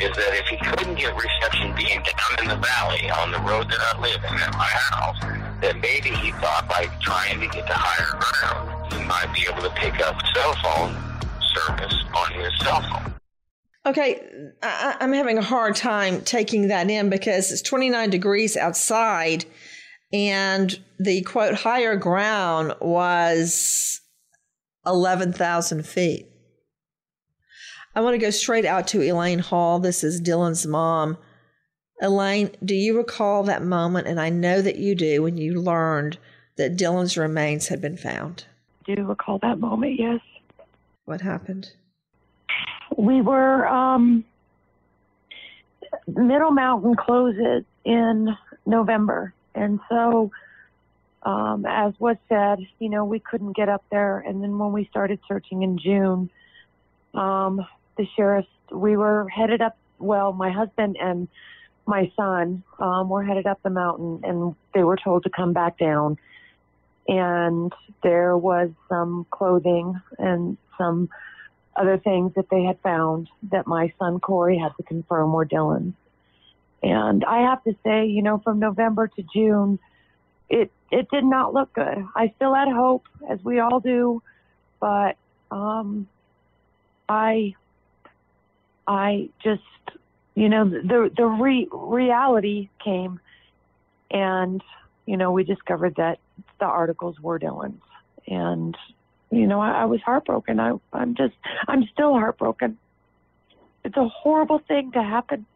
is 0.01 0.17
that 0.17 0.35
if 0.35 0.47
he 0.47 0.57
couldn't 0.57 0.95
get 0.97 1.15
reception 1.15 1.75
being 1.77 2.03
down 2.03 2.43
in 2.43 2.49
the 2.49 2.57
valley 2.57 3.11
on 3.11 3.31
the 3.31 3.39
road 3.41 3.71
that 3.71 3.81
I 3.81 4.01
live 4.01 4.23
in 4.25 4.39
at 4.41 4.53
my 4.53 4.65
house, 4.65 5.19
that 5.61 5.77
maybe 5.81 6.11
he 6.11 6.33
thought 6.33 6.69
by 6.69 6.87
trying 7.01 7.41
to 7.41 7.47
get 7.47 7.67
to 7.67 7.75
higher 7.75 8.19
ground, 8.19 8.93
he 8.93 9.05
might 9.05 9.33
be 9.35 9.47
able 9.51 9.63
to 9.63 9.71
pick 9.77 10.01
up 10.01 10.17
cell 10.35 10.55
phone 10.63 11.13
service 11.55 11.95
on 12.15 12.33
his 12.33 12.53
cell 12.61 12.83
phone. 12.83 13.15
Okay, 13.85 14.21
I, 14.63 14.97
I'm 15.01 15.13
having 15.13 15.39
a 15.39 15.43
hard 15.43 15.77
time 15.77 16.21
taking 16.23 16.69
that 16.69 16.89
in 16.91 17.11
because 17.11 17.51
it's 17.51 17.63
29 17.63 18.11
degrees 18.11 18.57
outside, 18.57 19.45
and 20.13 20.79
the 20.99 21.23
quote 21.23 21.55
higher 21.55 21.97
ground 21.97 22.75
was 22.81 24.01
11,000 24.87 25.85
feet. 25.87 26.32
I 27.95 28.01
want 28.01 28.15
to 28.15 28.19
go 28.19 28.31
straight 28.31 28.65
out 28.65 28.89
to 28.89 29.03
Elaine 29.03 29.39
Hall. 29.39 29.79
This 29.79 30.03
is 30.03 30.21
Dylan's 30.21 30.67
mom. 30.67 31.19
Elaine, 32.01 32.51
do 32.65 32.75
you 32.75 32.97
recall 32.97 33.43
that 33.45 33.63
moment? 33.63 34.07
And 34.09 34.19
I 34.19 34.31
know 34.31 34.63
that 34.63 34.77
you 34.77 34.95
do 34.95 35.23
when 35.23 35.37
you 35.37 35.61
learned 35.61 36.19
that 36.57 36.77
Dylan's 36.77 37.17
remains 37.17 37.69
had 37.69 37.81
been 37.81 37.97
found. 37.97 38.45
do 38.87 38.93
you 38.93 39.05
recall 39.05 39.39
that 39.41 39.59
moment, 39.59 39.99
yes. 39.99 40.21
What 41.05 41.21
happened? 41.21 41.73
We 42.97 43.21
were, 43.21 43.67
um, 43.67 44.25
Middle 46.07 46.51
Mountain 46.51 46.97
closes 46.97 47.65
in 47.85 48.37
November. 48.65 49.35
And 49.55 49.81
so, 49.89 50.31
um, 51.25 51.67
as 51.67 51.93
was 51.99 52.17
said, 52.29 52.59
you 52.79 52.89
know, 52.89 53.05
we 53.05 53.19
couldn't 53.21 53.55
get 53.55 53.69
up 53.69 53.85
there. 53.91 54.21
And 54.21 54.43
then 54.43 54.59
when 54.59 54.73
we 54.73 54.87
started 54.87 55.21
searching 55.29 55.63
in 55.63 55.79
June, 55.79 56.31
um, 57.15 57.67
the 57.97 58.07
sheriff's, 58.17 58.49
we 58.71 58.97
were 58.97 59.29
headed 59.29 59.61
up, 59.61 59.77
well, 59.99 60.33
my 60.33 60.51
husband 60.51 60.97
and 61.01 61.29
my 61.87 62.11
son 62.17 62.63
um, 62.79 63.09
were 63.09 63.25
headed 63.25 63.47
up 63.47 63.63
the 63.63 63.71
mountain, 63.71 64.21
and 64.23 64.55
they 64.75 64.83
were 64.83 64.97
told 64.97 65.25
to 65.25 65.31
come 65.31 65.53
back 65.53 65.79
down. 65.79 66.17
And 67.09 67.73
there 68.03 68.37
was 68.37 68.71
some 68.89 69.27
clothing 69.31 70.01
and 70.19 70.57
some 70.79 71.09
other 71.75 71.99
things 71.99 72.33
that 72.37 72.49
they 72.51 72.63
had 72.63 72.79
found 72.81 73.29
that 73.51 73.67
my 73.67 73.93
son 73.99 74.21
Corey 74.21 74.59
had 74.59 74.77
to 74.77 74.83
confirm 74.83 75.33
were 75.33 75.47
Dylan's. 75.47 75.95
And 76.83 77.25
I 77.25 77.43
have 77.43 77.63
to 77.65 77.75
say, 77.85 78.07
you 78.07 78.23
know, 78.23 78.39
from 78.39 78.59
November 78.59 79.09
to 79.09 79.23
June, 79.35 79.79
it 80.49 80.71
it 80.91 81.09
did 81.11 81.25
not 81.25 81.55
look 81.55 81.73
good. 81.73 82.05
I 82.15 82.33
still 82.37 82.55
had 82.55 82.69
hope, 82.69 83.07
as 83.29 83.43
we 83.43 83.61
all 83.61 83.81
do, 83.81 84.23
but 84.81 85.17
um, 85.51 86.09
I 87.09 87.55
I 88.87 89.29
just 89.43 89.63
you 90.35 90.49
know 90.49 90.69
the 90.69 91.11
the 91.17 91.27
re- 91.27 91.69
reality 91.73 92.69
came, 92.83 93.21
and 94.11 94.63
you 95.07 95.17
know 95.17 95.33
we 95.33 95.45
discovered 95.45 95.97
that 95.97 96.19
the 96.59 96.67
articles 96.67 97.21
were 97.21 97.39
Dylan's, 97.39 97.83
and 98.27 98.77
you 99.31 99.47
know 99.47 99.61
I, 99.61 99.83
I 99.83 99.85
was 99.85 100.01
heartbroken. 100.03 100.59
I 100.61 100.73
I'm 100.93 101.15
just 101.15 101.35
I'm 101.69 101.85
still 101.93 102.15
heartbroken. 102.15 102.79
It's 103.85 103.97
a 103.97 104.09
horrible 104.09 104.61
thing 104.69 104.93
to 104.93 105.03
happen. 105.03 105.47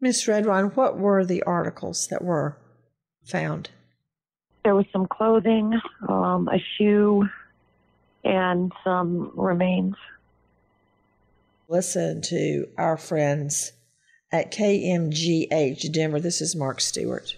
Miss 0.00 0.26
Redwine, 0.26 0.66
what 0.66 0.98
were 0.98 1.24
the 1.24 1.42
articles 1.42 2.06
that 2.08 2.22
were 2.22 2.56
found? 3.24 3.70
There 4.64 4.74
was 4.74 4.86
some 4.92 5.06
clothing, 5.06 5.78
um, 6.08 6.48
a 6.48 6.58
shoe, 6.76 7.28
and 8.24 8.72
some 8.84 9.32
remains. 9.34 9.94
Listen 11.70 12.20
to 12.22 12.66
our 12.76 12.96
friends 12.96 13.70
at 14.32 14.50
KMGH 14.50 15.92
Denver. 15.92 16.18
This 16.18 16.40
is 16.40 16.56
Mark 16.56 16.80
Stewart. 16.80 17.36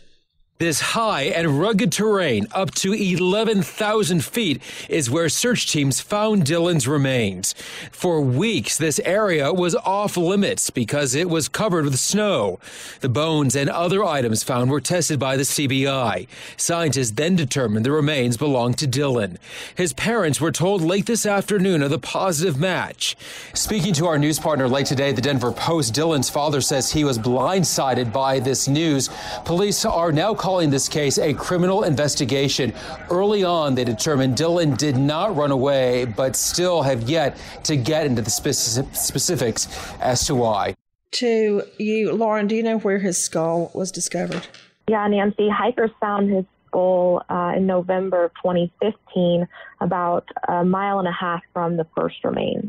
This 0.63 0.81
high 0.81 1.23
and 1.23 1.59
rugged 1.59 1.91
terrain, 1.91 2.47
up 2.53 2.71
to 2.77 2.93
11,000 2.93 4.25
feet, 4.25 4.63
is 4.89 5.11
where 5.11 5.29
search 5.29 5.73
teams 5.73 6.01
found 6.01 6.45
Dylan's 6.45 6.87
remains. 6.87 7.53
For 7.91 8.21
weeks, 8.21 8.79
this 8.79 9.01
area 9.01 9.53
was 9.53 9.75
off 9.75 10.17
limits 10.17 10.71
because 10.71 11.17
it 11.17 11.29
was 11.29 11.49
covered 11.49 11.87
with 11.87 11.99
snow. 11.99 12.61
The 13.01 13.09
bones 13.09 13.57
and 13.57 13.69
other 13.69 14.05
items 14.05 14.45
found 14.45 14.71
were 14.71 14.81
tested 14.81 15.19
by 15.19 15.37
the 15.37 15.43
CBI. 15.43 16.29
Scientists 16.57 17.11
then 17.11 17.35
determined 17.35 17.85
the 17.85 17.91
remains 17.91 18.37
belonged 18.37 18.79
to 18.79 18.87
Dylan. 18.87 19.39
His 19.75 19.93
parents 19.93 20.41
were 20.41 20.53
told 20.53 20.81
late 20.81 21.07
this 21.07 21.27
afternoon 21.27 21.83
of 21.83 21.91
the 21.91 21.99
positive 21.99 22.57
match. 22.57 23.17
Speaking 23.53 23.95
to 23.95 24.07
our 24.07 24.17
news 24.17 24.39
partner 24.39 24.69
late 24.69 24.87
today, 24.87 25.11
the 25.11 25.21
Denver 25.21 25.51
Post, 25.51 25.93
Dylan's 25.93 26.31
father 26.31 26.61
says 26.61 26.93
he 26.93 27.03
was 27.03 27.19
blindsided 27.19 28.13
by 28.13 28.39
this 28.39 28.69
news. 28.69 29.11
Police 29.45 29.85
are 29.85 30.13
now 30.13 30.33
calling 30.35 30.52
calling 30.53 30.69
this 30.69 30.87
case 30.87 31.17
a 31.17 31.33
criminal 31.33 31.83
investigation. 31.83 32.75
Early 33.09 33.43
on, 33.43 33.75
they 33.75 33.85
determined 33.85 34.37
Dylan 34.37 34.77
did 34.77 34.99
not 34.99 35.35
run 35.35 35.51
away, 35.51 36.05
but 36.05 36.37
still 36.37 36.83
have 36.83 37.09
yet 37.09 37.39
to 37.65 37.75
get 37.75 38.05
into 38.05 38.21
the 38.21 38.31
specifics 38.31 39.67
as 39.99 40.27
to 40.27 40.35
why. 40.35 40.75
To 41.13 41.63
you, 41.79 42.13
Lauren, 42.13 42.49
do 42.49 42.55
you 42.55 42.63
know 42.63 42.77
where 42.77 42.99
his 42.99 43.17
skull 43.17 43.71
was 43.73 43.91
discovered? 43.91 44.47
Yeah, 44.91 45.09
Nancy. 45.09 45.49
Hikers 45.49 45.91
found 46.03 46.29
his 46.31 46.45
skull 46.67 47.23
uh, 47.31 47.55
in 47.57 47.67
November 47.67 48.25
of 48.27 48.33
2015, 48.43 49.49
about 49.81 50.29
a 50.49 50.67
mile 50.67 50.99
and 50.99 51.09
a 51.09 51.13
half 51.13 51.41
from 51.55 51.79
the 51.79 51.87
first 51.97 52.23
remains. 52.25 52.69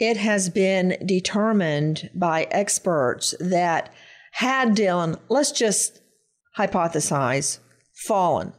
It 0.00 0.16
has 0.16 0.48
been 0.48 0.96
determined 1.06 2.10
by 2.16 2.48
experts 2.50 3.32
that 3.38 3.94
had 4.32 4.70
Dylan, 4.70 5.20
let's 5.28 5.52
just 5.52 6.01
hypothesize, 6.58 7.58
fallen 8.06 8.52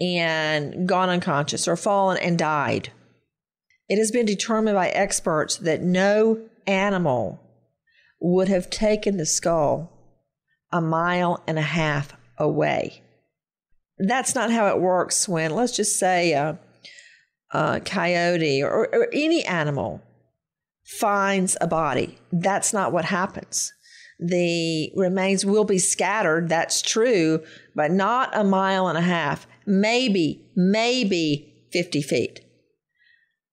and 0.00 0.88
gone 0.88 1.08
unconscious 1.08 1.66
or 1.66 1.76
fallen 1.76 2.18
and 2.18 2.38
died. 2.38 2.92
It 3.88 3.98
has 3.98 4.10
been 4.10 4.26
determined 4.26 4.74
by 4.74 4.88
experts 4.90 5.56
that 5.56 5.82
no 5.82 6.40
animal 6.66 7.40
would 8.20 8.48
have 8.48 8.70
taken 8.70 9.16
the 9.16 9.26
skull 9.26 9.92
a 10.70 10.80
mile 10.80 11.42
and 11.46 11.58
a 11.58 11.62
half 11.62 12.14
away. 12.36 13.02
That's 13.98 14.34
not 14.34 14.52
how 14.52 14.68
it 14.68 14.80
works 14.80 15.28
when, 15.28 15.54
let's 15.54 15.74
just 15.74 15.98
say, 15.98 16.32
a, 16.32 16.58
a 17.52 17.80
coyote 17.80 18.62
or, 18.62 18.88
or 18.94 19.08
any 19.12 19.44
animal 19.44 20.02
finds 20.84 21.56
a 21.60 21.66
body. 21.66 22.18
That's 22.30 22.72
not 22.72 22.92
what 22.92 23.06
happens 23.06 23.72
the 24.18 24.92
remains 24.96 25.44
will 25.44 25.64
be 25.64 25.78
scattered. 25.78 26.48
That's 26.48 26.82
true, 26.82 27.42
but 27.74 27.90
not 27.90 28.36
a 28.36 28.44
mile 28.44 28.88
and 28.88 28.98
a 28.98 29.02
half, 29.02 29.46
maybe, 29.66 30.44
maybe 30.56 31.54
50 31.72 32.02
feet. 32.02 32.40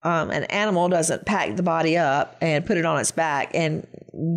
Um, 0.04 0.30
an 0.30 0.43
animal 0.45 0.88
doesn't 0.88 1.25
pack 1.25 1.56
the 1.56 1.63
body 1.63 1.97
up 1.97 2.38
and 2.39 2.65
put 2.65 2.78
it 2.78 2.86
on 2.86 2.99
its 2.99 3.12
back 3.12 3.49
and 3.54 3.88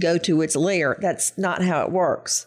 go 0.01 0.17
to 0.19 0.41
its 0.41 0.57
lair. 0.57 0.97
That's 1.01 1.37
not 1.37 1.63
how 1.63 1.83
it 1.83 1.93
works. 1.93 2.47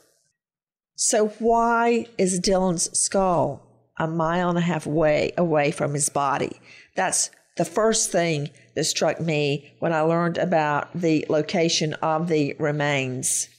So, 0.96 1.28
why 1.39 2.08
is 2.17 2.39
Dylan's 2.39 2.98
skull 3.00 3.62
a 4.00 4.08
mile 4.08 4.50
and 4.50 4.58
a 4.58 4.62
half 4.62 4.88
way 4.88 5.34
away 5.38 5.72
from 5.72 5.94
his 5.94 6.10
body? 6.10 6.60
That's 6.96 7.30
the 7.58 7.65
first 7.65 8.12
thing 8.12 8.50
that 8.76 8.86
struck 8.86 9.20
me 9.20 9.72
when 9.80 9.94
I 9.94 10.02
learned 10.02 10.38
about 10.38 10.89
the 10.94 11.26
location 11.30 11.94
of 11.96 12.28
the 12.28 12.56
remains. 12.58 13.50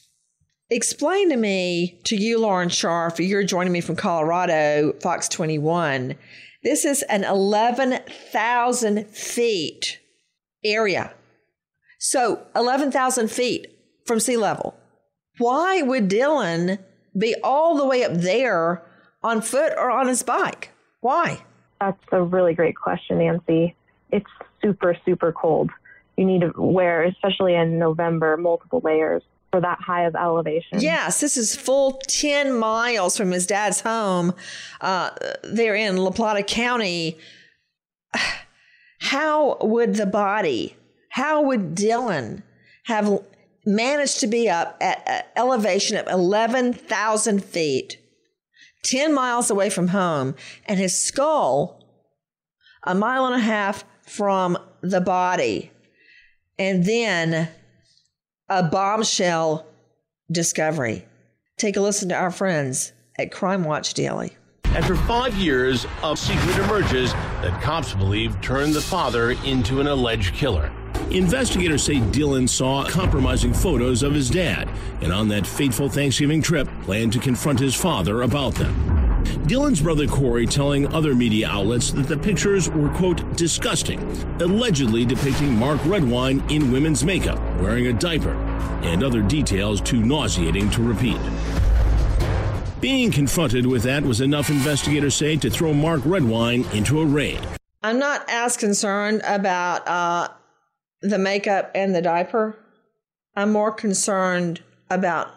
Explain 0.73 1.29
to 1.29 1.37
me, 1.37 1.99
to 2.05 2.17
you, 2.17 2.39
Lauren 2.39 2.71
Scharf, 2.71 3.19
you're 3.19 3.45
joining 3.45 3.75
me 3.75 3.83
from 3.83 3.95
Colorado, 3.95 4.95
Fox 5.03 5.29
21. 5.29 6.15
This 6.63 6.87
is 6.87 7.03
an 7.11 7.25
11,000 7.25 9.07
feet 9.09 10.01
area. 10.65 11.13
So 11.99 12.47
11,000 12.57 13.31
feet 13.31 13.67
from 14.07 14.19
sea 14.19 14.39
level. 14.39 14.75
Why 15.37 15.83
would 15.83 16.09
Dylan 16.09 16.79
be 17.19 17.37
all 17.45 17.77
the 17.77 17.85
way 17.85 18.03
up 18.03 18.15
there 18.15 18.83
on 19.23 19.43
foot 19.43 19.75
or 19.77 19.91
on 19.91 20.09
his 20.09 20.23
bike? 20.23 20.71
Why? 21.03 21.45
That's 21.83 22.03
a 22.13 22.23
really 22.23 22.55
great 22.55 22.77
question, 22.77 23.19
Nancy. 23.19 23.77
It's 24.11 24.25
super, 24.63 24.97
super 25.05 25.33
cold. 25.33 25.71
You 26.17 26.25
need 26.25 26.41
to 26.41 26.53
wear, 26.57 27.03
especially 27.03 27.57
in 27.57 27.79
November, 27.79 28.39
multiple 28.39 28.81
layers 28.83 29.23
for 29.53 29.61
that 29.61 29.79
high 29.81 30.05
of 30.05 30.17
elevation. 30.17 30.81
Yes, 30.81 31.21
this 31.21 31.37
is 31.37 31.55
full 31.55 32.01
10 32.09 32.59
miles 32.59 33.17
from 33.17 33.31
his 33.31 33.47
dad's 33.47 33.83
home. 33.83 34.35
Uh, 34.81 35.11
they're 35.45 35.77
in 35.77 35.99
La 35.99 36.11
Plata 36.11 36.43
County. 36.43 37.19
How 39.01 39.59
would 39.61 39.97
the 39.97 40.07
body, 40.07 40.77
how 41.09 41.43
would 41.43 41.75
Dylan 41.75 42.45
have 42.85 43.21
managed 43.67 44.21
to 44.21 44.29
be 44.29 44.49
up 44.49 44.77
at 44.81 45.03
an 45.09 45.23
elevation 45.35 45.97
of 45.97 46.07
11,000 46.07 47.45
feet, 47.45 47.99
10 48.85 49.13
miles 49.13 49.51
away 49.51 49.71
from 49.71 49.89
home, 49.89 50.37
and 50.67 50.79
his 50.79 50.97
skull 50.97 51.85
a 52.85 52.95
mile 52.95 53.27
and 53.27 53.35
a 53.35 53.41
half 53.41 53.85
from 54.07 54.57
the 54.83 55.01
body? 55.01 55.73
And 56.57 56.85
then 56.85 57.49
a 58.49 58.63
bombshell 58.63 59.67
discovery. 60.31 61.05
Take 61.57 61.77
a 61.77 61.81
listen 61.81 62.09
to 62.11 62.15
our 62.15 62.31
friends 62.31 62.93
at 63.19 63.31
Crime 63.31 63.65
Watch 63.65 63.95
Daily. 63.95 64.37
After 64.65 64.97
five 64.97 65.35
years, 65.35 65.87
a 66.03 66.17
secret 66.17 66.57
emerges 66.65 67.13
that 67.13 67.61
cops 67.63 67.93
believe 67.95 68.41
turned 68.41 68.75
the 68.75 68.81
father 68.81 69.33
into 69.45 69.81
an 69.81 69.87
alleged 69.87 70.35
killer. 70.35 70.73
Investigators 71.11 71.83
say 71.83 71.97
Dylan 71.97 72.49
saw 72.49 72.89
compromising 72.89 73.53
photos 73.53 74.03
of 74.03 74.15
his 74.15 74.31
dad, 74.31 74.71
and 75.03 75.13
on 75.13 75.29
that 75.29 75.47
fateful 75.47 75.91
Thanksgiving 75.91 76.41
trip, 76.41 76.67
planned 76.85 77.13
to 77.13 77.19
confront 77.19 77.61
his 77.61 77.75
father 77.75 78.23
about 78.23 78.55
them. 78.55 78.75
Dylan's 79.47 79.83
brother 79.83 80.07
Corey 80.07 80.47
telling 80.47 80.87
other 80.95 81.15
media 81.15 81.49
outlets 81.49 81.93
that 81.93 82.09
the 82.09 82.17
pictures 82.17 82.71
were, 82.71 82.89
quote, 82.89 83.37
disgusting, 83.37 84.01
allegedly 84.41 85.05
depicting 85.05 85.55
Mark 85.55 85.85
Redwine 85.85 86.43
in 86.51 86.73
women's 86.73 87.05
makeup, 87.05 87.39
wearing 87.63 87.87
a 87.87 87.93
diaper, 87.93 88.35
and 88.83 89.05
other 89.05 89.23
details 89.23 89.81
too 89.81 90.03
nauseating 90.03 90.69
to 90.71 90.83
repeat. 90.83 91.21
Being 92.81 93.13
confronted 93.13 93.65
with 93.65 93.85
that 93.85 94.03
was 94.03 94.21
enough, 94.21 94.51
investigators 94.51 95.15
say, 95.15 95.37
to 95.37 95.49
throw 95.49 95.73
Mark 95.73 96.03
Redwine 96.05 96.65
into 96.73 97.01
a 97.01 97.07
rage. 97.07 97.39
I'm 97.81 98.01
not 98.01 98.25
as 98.29 98.57
concerned 98.57 99.23
about 99.25 99.87
uh, 99.87 100.29
the 101.01 101.19
makeup 101.19 101.71
and 101.75 101.95
the 101.95 102.03
diaper. 102.03 102.59
I'm 103.37 103.53
more 103.53 103.73
concerned 103.73 104.61
about 104.91 105.29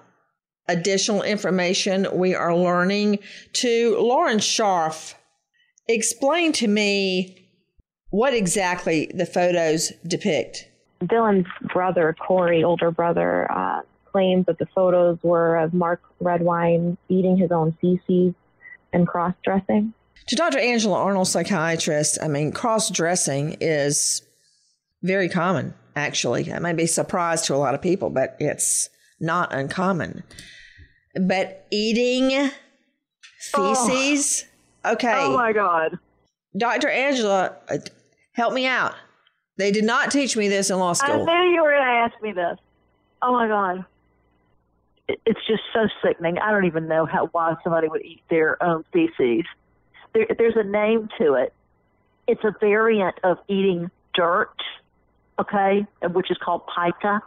additional 0.68 1.22
information 1.22 2.08
we 2.14 2.34
are 2.34 2.56
learning. 2.56 3.20
To 3.54 3.98
Lauren 4.00 4.40
Scharf, 4.40 5.14
explain 5.88 6.52
to 6.54 6.68
me 6.68 7.48
what 8.10 8.34
exactly 8.34 9.12
the 9.14 9.26
photos 9.28 9.92
depict. 10.08 10.68
Dylan's 11.04 11.48
brother, 11.74 12.16
Corey, 12.20 12.64
older 12.64 12.92
brother, 12.92 13.52
uh, 13.52 13.82
claims 14.12 14.46
that 14.46 14.58
the 14.60 14.66
photos 14.74 15.18
were 15.24 15.58
of 15.58 15.74
Mark 15.74 16.02
Redwine 16.20 16.98
eating 17.10 17.38
his 17.38 17.52
own 17.52 17.78
feces 17.82 18.34
and 18.94 19.08
cross 19.08 19.34
dressing. 19.44 19.94
To 20.28 20.36
Dr. 20.36 20.58
Angela 20.58 20.98
Arnold, 20.98 21.28
psychiatrist, 21.28 22.18
I 22.22 22.28
mean, 22.28 22.52
cross 22.52 22.90
dressing 22.90 23.58
is 23.60 24.22
very 25.04 25.30
common, 25.30 25.74
actually. 25.96 26.50
It 26.50 26.62
might 26.62 26.78
be 26.78 26.84
a 26.84 26.88
surprise 26.88 27.44
to 27.44 27.56
a 27.56 27.58
lot 27.58 27.76
of 27.76 27.82
people, 27.82 28.10
but 28.10 28.36
it's 28.40 28.90
not 29.20 29.54
uncommon. 29.54 30.24
But 31.16 31.68
eating 31.72 32.50
feces, 33.40 34.46
okay. 34.86 35.14
Oh 35.14 35.36
my 35.36 35.54
God. 35.54 36.00
Dr. 36.58 36.90
Angela, 36.90 37.58
uh, 37.70 37.78
help 38.32 38.54
me 38.54 38.66
out. 38.66 38.96
They 39.58 39.72
did 39.72 39.86
not 39.86 40.12
teach 40.12 40.36
me 40.36 40.48
this 40.48 40.70
in 40.70 40.78
law 40.80 40.94
school. 40.94 41.28
I 41.30 41.44
knew 41.44 41.54
you 41.54 41.63
were 41.63 41.72
going 41.72 41.84
to 41.84 41.89
ask 41.89 42.22
me 42.22 42.32
this. 42.34 42.58
Oh 43.22 43.32
my 43.34 43.48
God. 43.48 43.86
It's 45.08 45.39
just 45.48 45.62
so 45.74 45.88
sickening. 46.04 46.39
I 46.39 46.52
don't 46.52 46.65
even 46.65 46.88
know 46.88 47.06
how 47.06 47.28
why 47.28 47.56
somebody 47.63 47.88
would 47.88 48.04
eat 48.04 48.22
their 48.30 48.62
own 48.63 48.84
feces. 48.91 49.46
There, 50.13 50.26
there's 50.38 50.56
a 50.56 50.63
name 50.63 51.10
to 51.20 51.36
it. 51.36 51.54
It's 52.28 52.44
a 52.44 52.54
variant 52.60 53.15
of 53.24 53.38
eating 53.48 53.91
dirt, 54.15 54.56
okay, 55.39 55.86
which 56.12 56.32
is 56.32 56.38
called 56.44 56.63
pica. 56.76 57.22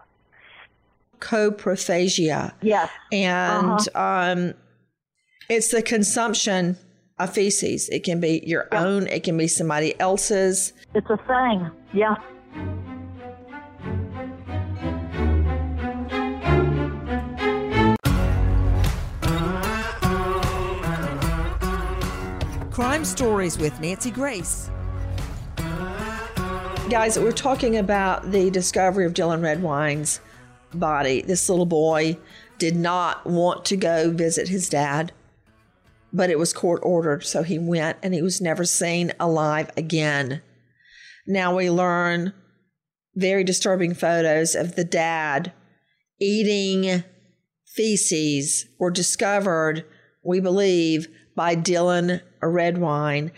Coprophagia. 1.20 2.52
Yes. 2.62 2.90
And 3.12 3.70
Uh-huh. 3.94 4.32
um, 4.32 4.54
it's 5.48 5.70
the 5.70 5.82
consumption 5.82 6.76
of 7.18 7.32
feces. 7.32 7.88
It 7.88 8.04
can 8.04 8.20
be 8.20 8.42
your 8.46 8.68
own, 8.72 9.06
it 9.06 9.24
can 9.24 9.36
be 9.36 9.48
somebody 9.48 9.98
else's. 10.00 10.72
It's 10.94 11.08
a 11.10 11.16
thing. 11.16 11.70
Yeah. 11.92 12.14
Crime 22.70 23.04
Stories 23.04 23.58
with 23.58 23.80
Nancy 23.80 24.12
Grace. 24.12 24.70
Guys, 26.88 27.18
we're 27.18 27.32
talking 27.32 27.76
about 27.76 28.30
the 28.30 28.50
discovery 28.50 29.04
of 29.04 29.14
Dylan 29.14 29.40
Redwine's 29.40 30.20
body. 30.72 31.22
This 31.22 31.48
little 31.48 31.66
boy 31.66 32.16
did 32.58 32.76
not 32.76 33.26
want 33.26 33.64
to 33.66 33.76
go 33.76 34.10
visit 34.10 34.48
his 34.48 34.68
dad, 34.68 35.12
but 36.12 36.30
it 36.30 36.38
was 36.38 36.52
court 36.52 36.80
ordered, 36.82 37.24
so 37.24 37.42
he 37.42 37.58
went 37.58 37.98
and 38.02 38.14
he 38.14 38.22
was 38.22 38.40
never 38.40 38.64
seen 38.64 39.12
alive 39.20 39.70
again. 39.76 40.42
Now 41.26 41.56
we 41.56 41.70
learn 41.70 42.32
very 43.14 43.44
disturbing 43.44 43.94
photos 43.94 44.54
of 44.54 44.76
the 44.76 44.84
dad 44.84 45.52
eating 46.20 47.04
feces 47.66 48.66
were 48.78 48.90
discovered, 48.90 49.84
we 50.24 50.40
believe, 50.40 51.08
by 51.36 51.54
Dylan 51.54 52.20
Redwine. 52.42 53.30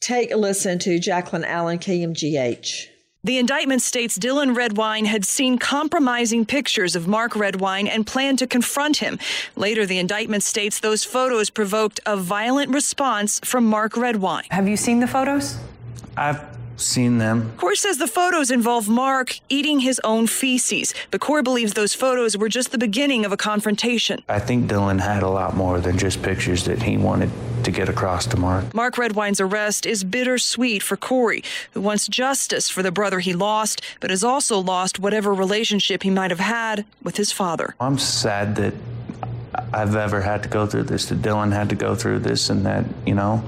Take 0.00 0.30
a 0.30 0.36
listen 0.36 0.78
to 0.80 0.98
Jacqueline 0.98 1.44
Allen, 1.44 1.78
KMGH. 1.78 2.88
The 3.26 3.38
indictment 3.38 3.82
states 3.82 4.16
Dylan 4.16 4.56
Redwine 4.56 5.06
had 5.06 5.24
seen 5.24 5.58
compromising 5.58 6.46
pictures 6.46 6.94
of 6.94 7.08
Mark 7.08 7.34
Redwine 7.34 7.88
and 7.88 8.06
planned 8.06 8.38
to 8.38 8.46
confront 8.46 8.98
him. 8.98 9.18
Later, 9.56 9.84
the 9.84 9.98
indictment 9.98 10.44
states 10.44 10.78
those 10.78 11.02
photos 11.02 11.50
provoked 11.50 11.98
a 12.06 12.16
violent 12.16 12.72
response 12.72 13.40
from 13.44 13.66
Mark 13.66 13.96
Redwine. 13.96 14.44
Have 14.52 14.68
you 14.68 14.76
seen 14.76 15.00
the 15.00 15.08
photos? 15.08 15.58
I've 16.16 16.55
seen 16.76 17.18
them. 17.18 17.52
Corey 17.56 17.76
says 17.76 17.98
the 17.98 18.06
photos 18.06 18.50
involve 18.50 18.88
Mark 18.88 19.40
eating 19.48 19.80
his 19.80 20.00
own 20.04 20.26
feces, 20.26 20.94
but 21.10 21.20
Corey 21.20 21.42
believes 21.42 21.74
those 21.74 21.94
photos 21.94 22.36
were 22.36 22.48
just 22.48 22.72
the 22.72 22.78
beginning 22.78 23.24
of 23.24 23.32
a 23.32 23.36
confrontation. 23.36 24.22
I 24.28 24.38
think 24.38 24.70
Dylan 24.70 25.00
had 25.00 25.22
a 25.22 25.28
lot 25.28 25.56
more 25.56 25.80
than 25.80 25.98
just 25.98 26.22
pictures 26.22 26.64
that 26.64 26.82
he 26.82 26.96
wanted 26.96 27.30
to 27.64 27.70
get 27.70 27.88
across 27.88 28.26
to 28.26 28.36
Mark. 28.36 28.72
Mark 28.74 28.94
Redwine's 28.96 29.40
arrest 29.40 29.86
is 29.86 30.04
bittersweet 30.04 30.82
for 30.82 30.96
Corey, 30.96 31.42
who 31.72 31.80
wants 31.80 32.06
justice 32.06 32.68
for 32.68 32.82
the 32.82 32.92
brother 32.92 33.20
he 33.20 33.32
lost, 33.32 33.80
but 34.00 34.10
has 34.10 34.22
also 34.22 34.58
lost 34.58 34.98
whatever 34.98 35.34
relationship 35.34 36.02
he 36.02 36.10
might 36.10 36.30
have 36.30 36.40
had 36.40 36.84
with 37.02 37.16
his 37.16 37.32
father. 37.32 37.74
I'm 37.80 37.98
sad 37.98 38.56
that 38.56 38.74
I've 39.72 39.96
ever 39.96 40.20
had 40.20 40.42
to 40.42 40.48
go 40.48 40.66
through 40.66 40.84
this, 40.84 41.06
that 41.06 41.22
Dylan 41.22 41.52
had 41.52 41.70
to 41.70 41.74
go 41.74 41.94
through 41.94 42.20
this, 42.20 42.50
and 42.50 42.64
that, 42.66 42.84
you 43.04 43.14
know, 43.14 43.42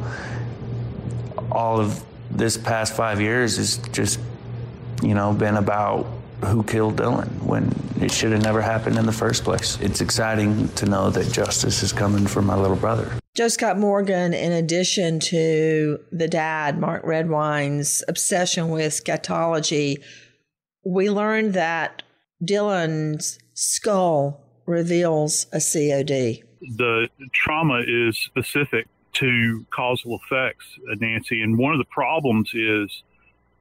all 1.52 1.78
of 1.78 2.02
this 2.30 2.56
past 2.56 2.94
five 2.94 3.20
years 3.20 3.56
has 3.56 3.78
just, 3.92 4.20
you 5.02 5.14
know, 5.14 5.32
been 5.32 5.56
about 5.56 6.06
who 6.44 6.62
killed 6.62 6.96
Dylan 6.96 7.42
when 7.42 7.74
it 8.00 8.12
should 8.12 8.32
have 8.32 8.42
never 8.42 8.60
happened 8.60 8.96
in 8.96 9.06
the 9.06 9.12
first 9.12 9.44
place. 9.44 9.78
It's 9.80 10.00
exciting 10.00 10.68
to 10.74 10.86
know 10.86 11.10
that 11.10 11.32
justice 11.32 11.82
is 11.82 11.92
coming 11.92 12.26
for 12.26 12.42
my 12.42 12.56
little 12.56 12.76
brother. 12.76 13.10
Joe 13.34 13.48
Scott 13.48 13.78
Morgan, 13.78 14.34
in 14.34 14.52
addition 14.52 15.20
to 15.20 15.98
the 16.12 16.28
dad, 16.28 16.78
Mark 16.78 17.04
Redwine's 17.04 18.02
obsession 18.08 18.68
with 18.70 18.92
scatology, 18.92 20.02
we 20.84 21.10
learned 21.10 21.54
that 21.54 22.02
Dylan's 22.44 23.38
skull 23.54 24.40
reveals 24.66 25.46
a 25.52 25.60
COD. 25.60 26.42
the 26.76 27.08
trauma 27.32 27.82
is 27.86 28.18
specific 28.18 28.86
to 29.18 29.66
causal 29.70 30.20
effects, 30.22 30.64
Nancy. 31.00 31.42
And 31.42 31.58
one 31.58 31.72
of 31.72 31.78
the 31.78 31.84
problems 31.84 32.50
is 32.54 33.02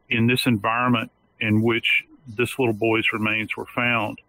in 0.10 0.28
this 0.28 0.46
environment 0.46 1.12
in 1.40 1.62
which 1.62 2.04
this 2.28 2.60
little 2.60 2.74
boy's 2.74 3.12
remains 3.14 3.56
were 3.56 3.66
found, 3.66 4.20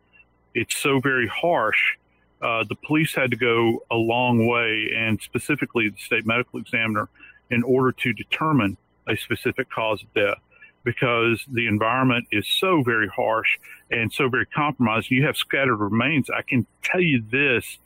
it's 0.54 0.76
so 0.76 1.00
very 1.00 1.26
harsh. 1.26 1.96
Uh, 2.40 2.64
the 2.68 2.76
police 2.76 3.14
had 3.14 3.30
to 3.30 3.36
go 3.36 3.82
a 3.90 3.96
long 3.96 4.46
way, 4.46 4.90
and 4.96 5.20
specifically 5.20 5.88
the 5.88 5.98
state 5.98 6.26
medical 6.26 6.60
examiner, 6.60 7.08
in 7.50 7.62
order 7.62 7.92
to 7.92 8.12
determine 8.12 8.76
a 9.08 9.16
specific 9.16 9.70
cause 9.70 10.02
of 10.02 10.12
death 10.14 10.38
because 10.84 11.44
the 11.50 11.66
environment 11.66 12.26
is 12.30 12.46
so 12.46 12.82
very 12.82 13.08
harsh 13.08 13.58
and 13.90 14.12
so 14.12 14.28
very 14.28 14.46
compromised. 14.46 15.10
You 15.10 15.26
have 15.26 15.36
scattered 15.36 15.76
remains. 15.76 16.30
I 16.30 16.42
can 16.42 16.66
tell 16.82 17.00
you 17.00 17.22
this 17.30 17.78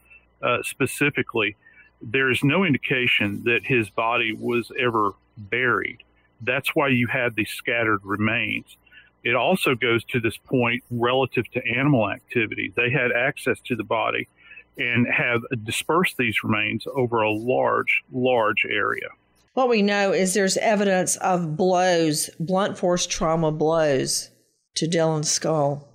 uh, 0.42 0.58
specifically 0.62 1.56
there 2.02 2.30
is 2.30 2.42
no 2.42 2.64
indication 2.64 3.42
that 3.44 3.60
his 3.64 3.88
body 3.90 4.32
was 4.32 4.70
ever 4.78 5.12
buried. 5.36 5.98
That's 6.40 6.74
why 6.74 6.88
you 6.88 7.06
have 7.06 7.34
these 7.34 7.50
scattered 7.50 8.00
remains. 8.04 8.76
It 9.24 9.36
also 9.36 9.74
goes 9.74 10.04
to 10.06 10.20
this 10.20 10.36
point 10.36 10.82
relative 10.90 11.48
to 11.52 11.62
animal 11.66 12.10
activity. 12.10 12.72
They 12.76 12.90
had 12.90 13.12
access 13.12 13.60
to 13.66 13.76
the 13.76 13.84
body 13.84 14.28
and 14.76 15.06
have 15.06 15.42
dispersed 15.62 16.16
these 16.16 16.42
remains 16.42 16.84
over 16.94 17.22
a 17.22 17.30
large, 17.32 18.02
large 18.10 18.64
area. 18.68 19.08
What 19.54 19.68
we 19.68 19.82
know 19.82 20.12
is 20.12 20.34
there's 20.34 20.56
evidence 20.56 21.16
of 21.16 21.56
blows, 21.56 22.30
blunt 22.40 22.78
force 22.78 23.06
trauma 23.06 23.52
blows 23.52 24.30
to 24.76 24.86
Dylan's 24.86 25.30
skull. 25.30 25.88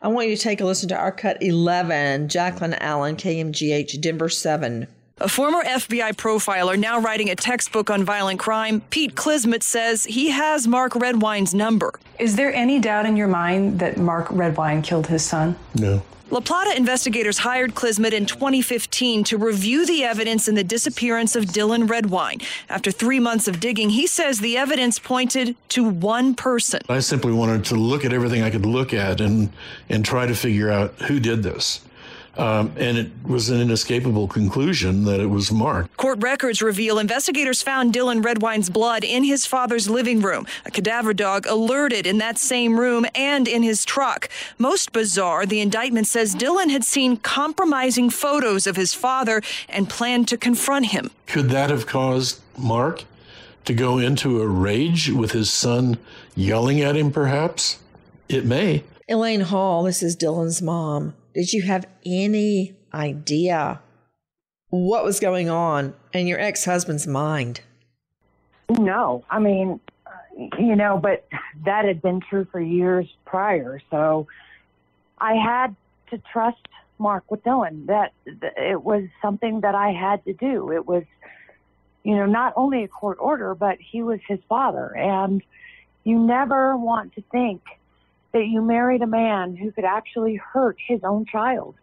I 0.00 0.08
want 0.08 0.28
you 0.28 0.36
to 0.36 0.42
take 0.42 0.60
a 0.60 0.64
listen 0.64 0.88
to 0.88 0.96
our 0.96 1.12
cut 1.12 1.40
11, 1.42 2.28
Jacqueline 2.28 2.74
Allen, 2.74 3.16
KMGH, 3.16 4.00
Denver 4.00 4.28
7. 4.28 4.88
A 5.22 5.28
former 5.28 5.62
FBI 5.62 6.14
profiler 6.14 6.76
now 6.76 6.98
writing 6.98 7.30
a 7.30 7.36
textbook 7.36 7.90
on 7.90 8.02
violent 8.02 8.40
crime, 8.40 8.80
Pete 8.90 9.14
Klismet 9.14 9.62
says 9.62 10.02
he 10.02 10.30
has 10.30 10.66
Mark 10.66 10.94
Redwine's 10.94 11.54
number. 11.54 11.94
Is 12.18 12.34
there 12.34 12.52
any 12.52 12.80
doubt 12.80 13.06
in 13.06 13.16
your 13.16 13.28
mind 13.28 13.78
that 13.78 13.98
Mark 13.98 14.26
Redwine 14.32 14.82
killed 14.82 15.06
his 15.06 15.24
son? 15.24 15.54
No. 15.76 16.02
La 16.30 16.40
Plata 16.40 16.76
investigators 16.76 17.38
hired 17.38 17.76
Klismet 17.76 18.12
in 18.12 18.26
2015 18.26 19.22
to 19.22 19.38
review 19.38 19.86
the 19.86 20.02
evidence 20.02 20.48
in 20.48 20.56
the 20.56 20.64
disappearance 20.64 21.36
of 21.36 21.44
Dylan 21.44 21.88
Redwine. 21.88 22.40
After 22.68 22.90
three 22.90 23.20
months 23.20 23.46
of 23.46 23.60
digging, 23.60 23.90
he 23.90 24.08
says 24.08 24.40
the 24.40 24.56
evidence 24.56 24.98
pointed 24.98 25.54
to 25.68 25.88
one 25.88 26.34
person. 26.34 26.80
I 26.88 26.98
simply 26.98 27.32
wanted 27.32 27.64
to 27.66 27.76
look 27.76 28.04
at 28.04 28.12
everything 28.12 28.42
I 28.42 28.50
could 28.50 28.66
look 28.66 28.92
at 28.92 29.20
and 29.20 29.52
and 29.88 30.04
try 30.04 30.26
to 30.26 30.34
figure 30.34 30.68
out 30.68 30.94
who 31.02 31.20
did 31.20 31.44
this. 31.44 31.80
Um, 32.36 32.72
and 32.78 32.96
it 32.96 33.10
was 33.24 33.50
an 33.50 33.60
inescapable 33.60 34.26
conclusion 34.26 35.04
that 35.04 35.20
it 35.20 35.26
was 35.26 35.52
Mark. 35.52 35.94
Court 35.98 36.22
records 36.22 36.62
reveal 36.62 36.98
investigators 36.98 37.60
found 37.60 37.92
Dylan 37.92 38.22
Redwine's 38.22 38.70
blood 38.70 39.04
in 39.04 39.24
his 39.24 39.44
father's 39.44 39.90
living 39.90 40.22
room, 40.22 40.46
a 40.64 40.70
cadaver 40.70 41.12
dog 41.12 41.46
alerted 41.46 42.06
in 42.06 42.18
that 42.18 42.38
same 42.38 42.80
room 42.80 43.04
and 43.14 43.46
in 43.46 43.62
his 43.62 43.84
truck. 43.84 44.30
Most 44.56 44.92
bizarre, 44.92 45.44
the 45.44 45.60
indictment 45.60 46.06
says 46.06 46.34
Dylan 46.34 46.70
had 46.70 46.84
seen 46.84 47.18
compromising 47.18 48.08
photos 48.08 48.66
of 48.66 48.76
his 48.76 48.94
father 48.94 49.42
and 49.68 49.90
planned 49.90 50.26
to 50.28 50.38
confront 50.38 50.86
him. 50.86 51.10
Could 51.26 51.50
that 51.50 51.68
have 51.68 51.86
caused 51.86 52.40
Mark 52.56 53.04
to 53.66 53.74
go 53.74 53.98
into 53.98 54.40
a 54.40 54.46
rage 54.48 55.10
with 55.10 55.32
his 55.32 55.52
son 55.52 55.98
yelling 56.34 56.80
at 56.80 56.96
him, 56.96 57.12
perhaps? 57.12 57.78
It 58.30 58.46
may. 58.46 58.84
Elaine 59.06 59.42
Hall, 59.42 59.82
this 59.82 60.02
is 60.02 60.16
Dylan's 60.16 60.62
mom. 60.62 61.12
Did 61.34 61.52
you 61.52 61.62
have 61.62 61.86
any 62.04 62.76
idea 62.92 63.80
what 64.68 65.04
was 65.04 65.20
going 65.20 65.48
on 65.48 65.94
in 66.12 66.26
your 66.26 66.38
ex 66.38 66.64
husband's 66.64 67.06
mind? 67.06 67.60
No, 68.70 69.24
I 69.30 69.38
mean, 69.38 69.80
you 70.58 70.76
know, 70.76 70.98
but 70.98 71.26
that 71.64 71.84
had 71.84 72.02
been 72.02 72.20
true 72.20 72.46
for 72.50 72.60
years 72.60 73.06
prior. 73.24 73.80
So 73.90 74.26
I 75.18 75.34
had 75.34 75.76
to 76.10 76.18
trust 76.32 76.68
Mark 76.98 77.30
with 77.30 77.42
Dylan. 77.44 77.86
That, 77.86 78.12
it 78.26 78.82
was 78.82 79.04
something 79.20 79.60
that 79.60 79.74
I 79.74 79.92
had 79.92 80.24
to 80.24 80.32
do. 80.32 80.70
It 80.72 80.86
was, 80.86 81.04
you 82.02 82.16
know, 82.16 82.26
not 82.26 82.52
only 82.56 82.84
a 82.84 82.88
court 82.88 83.18
order, 83.20 83.54
but 83.54 83.78
he 83.78 84.02
was 84.02 84.20
his 84.26 84.40
father. 84.48 84.94
And 84.96 85.42
you 86.04 86.18
never 86.18 86.76
want 86.76 87.14
to 87.14 87.22
think 87.30 87.62
that 88.32 88.46
you 88.46 88.62
married 88.62 89.02
a 89.02 89.06
man 89.06 89.56
who 89.56 89.70
could 89.72 89.84
actually 89.84 90.36
hurt 90.36 90.76
his 90.86 91.00
own 91.04 91.26
child. 91.26 91.74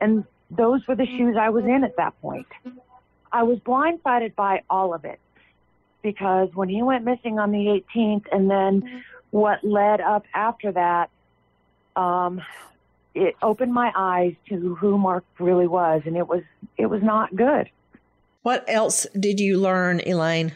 And 0.00 0.24
those 0.50 0.86
were 0.86 0.96
the 0.96 1.06
shoes 1.06 1.36
I 1.38 1.50
was 1.50 1.64
in 1.64 1.84
at 1.84 1.96
that 1.96 2.20
point. 2.20 2.46
I 3.32 3.42
was 3.42 3.58
blindsided 3.60 4.34
by 4.34 4.62
all 4.68 4.94
of 4.94 5.04
it 5.04 5.20
because 6.02 6.48
when 6.54 6.68
he 6.68 6.82
went 6.82 7.04
missing 7.04 7.38
on 7.38 7.50
the 7.50 7.82
18th 7.94 8.24
and 8.30 8.50
then 8.50 9.02
what 9.30 9.62
led 9.64 10.00
up 10.00 10.24
after 10.34 10.72
that, 10.72 11.10
um, 11.96 12.40
it 13.14 13.34
opened 13.42 13.72
my 13.72 13.90
eyes 13.96 14.34
to 14.48 14.74
who 14.76 14.98
Mark 14.98 15.24
really 15.38 15.66
was, 15.66 16.02
and 16.04 16.16
it 16.16 16.28
was 16.28 16.42
it 16.76 16.86
was 16.86 17.02
not 17.02 17.34
good. 17.34 17.70
What 18.42 18.64
else 18.68 19.06
did 19.18 19.40
you 19.40 19.58
learn, 19.58 20.00
Elaine? 20.06 20.52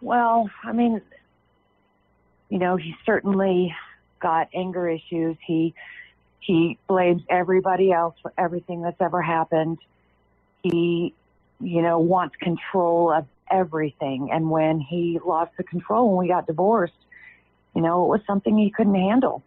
Well, 0.00 0.50
I 0.64 0.72
mean, 0.72 1.00
you 2.50 2.58
know, 2.58 2.76
he 2.76 2.94
certainly 3.06 3.74
got 4.24 4.48
anger 4.54 4.88
issues. 4.88 5.36
He 5.46 5.74
he 6.40 6.78
blames 6.88 7.22
everybody 7.28 7.92
else 7.92 8.14
for 8.22 8.32
everything 8.36 8.82
that's 8.82 9.00
ever 9.00 9.22
happened. 9.22 9.78
He, 10.62 11.14
you 11.60 11.82
know, 11.82 11.98
wants 11.98 12.36
control 12.36 13.12
of 13.12 13.26
everything. 13.50 14.30
And 14.32 14.50
when 14.50 14.80
he 14.80 15.20
lost 15.24 15.52
the 15.58 15.62
control 15.62 16.08
when 16.08 16.18
we 16.18 16.28
got 16.28 16.46
divorced, 16.46 16.94
you 17.74 17.82
know, 17.82 18.04
it 18.04 18.08
was 18.08 18.20
something 18.26 18.56
he 18.56 18.70
couldn't 18.70 18.94
handle. 18.94 19.42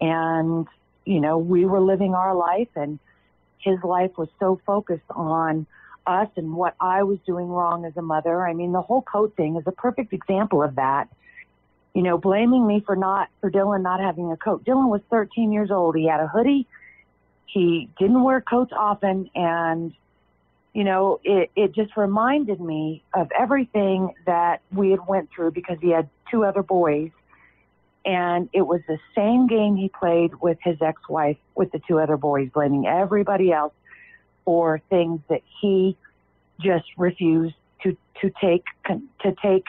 And, 0.00 0.66
you 1.04 1.20
know, 1.20 1.38
we 1.38 1.64
were 1.64 1.80
living 1.80 2.14
our 2.14 2.34
life 2.34 2.68
and 2.76 2.98
his 3.58 3.78
life 3.82 4.12
was 4.18 4.28
so 4.38 4.60
focused 4.66 5.10
on 5.10 5.66
us 6.06 6.28
and 6.36 6.54
what 6.54 6.74
I 6.80 7.02
was 7.04 7.18
doing 7.26 7.48
wrong 7.48 7.84
as 7.84 7.96
a 7.96 8.02
mother. 8.02 8.46
I 8.46 8.52
mean, 8.54 8.72
the 8.72 8.82
whole 8.82 9.02
coat 9.02 9.34
thing 9.36 9.56
is 9.56 9.64
a 9.66 9.72
perfect 9.72 10.12
example 10.12 10.62
of 10.62 10.76
that. 10.76 11.08
You 11.94 12.02
know, 12.02 12.16
blaming 12.18 12.66
me 12.66 12.82
for 12.84 12.96
not, 12.96 13.28
for 13.40 13.50
Dylan 13.50 13.82
not 13.82 14.00
having 14.00 14.32
a 14.32 14.36
coat. 14.36 14.64
Dylan 14.64 14.88
was 14.88 15.02
13 15.10 15.52
years 15.52 15.70
old. 15.70 15.94
He 15.96 16.06
had 16.06 16.20
a 16.20 16.26
hoodie. 16.26 16.66
He 17.46 17.88
didn't 17.98 18.22
wear 18.22 18.40
coats 18.40 18.72
often. 18.74 19.30
And, 19.34 19.92
you 20.72 20.84
know, 20.84 21.20
it, 21.22 21.50
it 21.54 21.74
just 21.74 21.96
reminded 21.96 22.60
me 22.60 23.02
of 23.12 23.30
everything 23.38 24.14
that 24.24 24.62
we 24.72 24.90
had 24.90 25.06
went 25.06 25.30
through 25.34 25.50
because 25.50 25.76
he 25.82 25.90
had 25.90 26.08
two 26.30 26.44
other 26.44 26.62
boys 26.62 27.10
and 28.04 28.48
it 28.52 28.62
was 28.62 28.80
the 28.88 28.98
same 29.14 29.46
game 29.46 29.76
he 29.76 29.88
played 29.88 30.34
with 30.40 30.58
his 30.62 30.80
ex-wife 30.80 31.36
with 31.54 31.70
the 31.72 31.80
two 31.86 31.98
other 31.98 32.16
boys 32.16 32.48
blaming 32.52 32.86
everybody 32.86 33.52
else 33.52 33.72
for 34.44 34.80
things 34.90 35.20
that 35.28 35.42
he 35.60 35.96
just 36.60 36.86
refused 36.96 37.54
to 37.82 37.96
to 38.20 38.30
take 38.40 38.64
to 38.86 39.34
take 39.42 39.66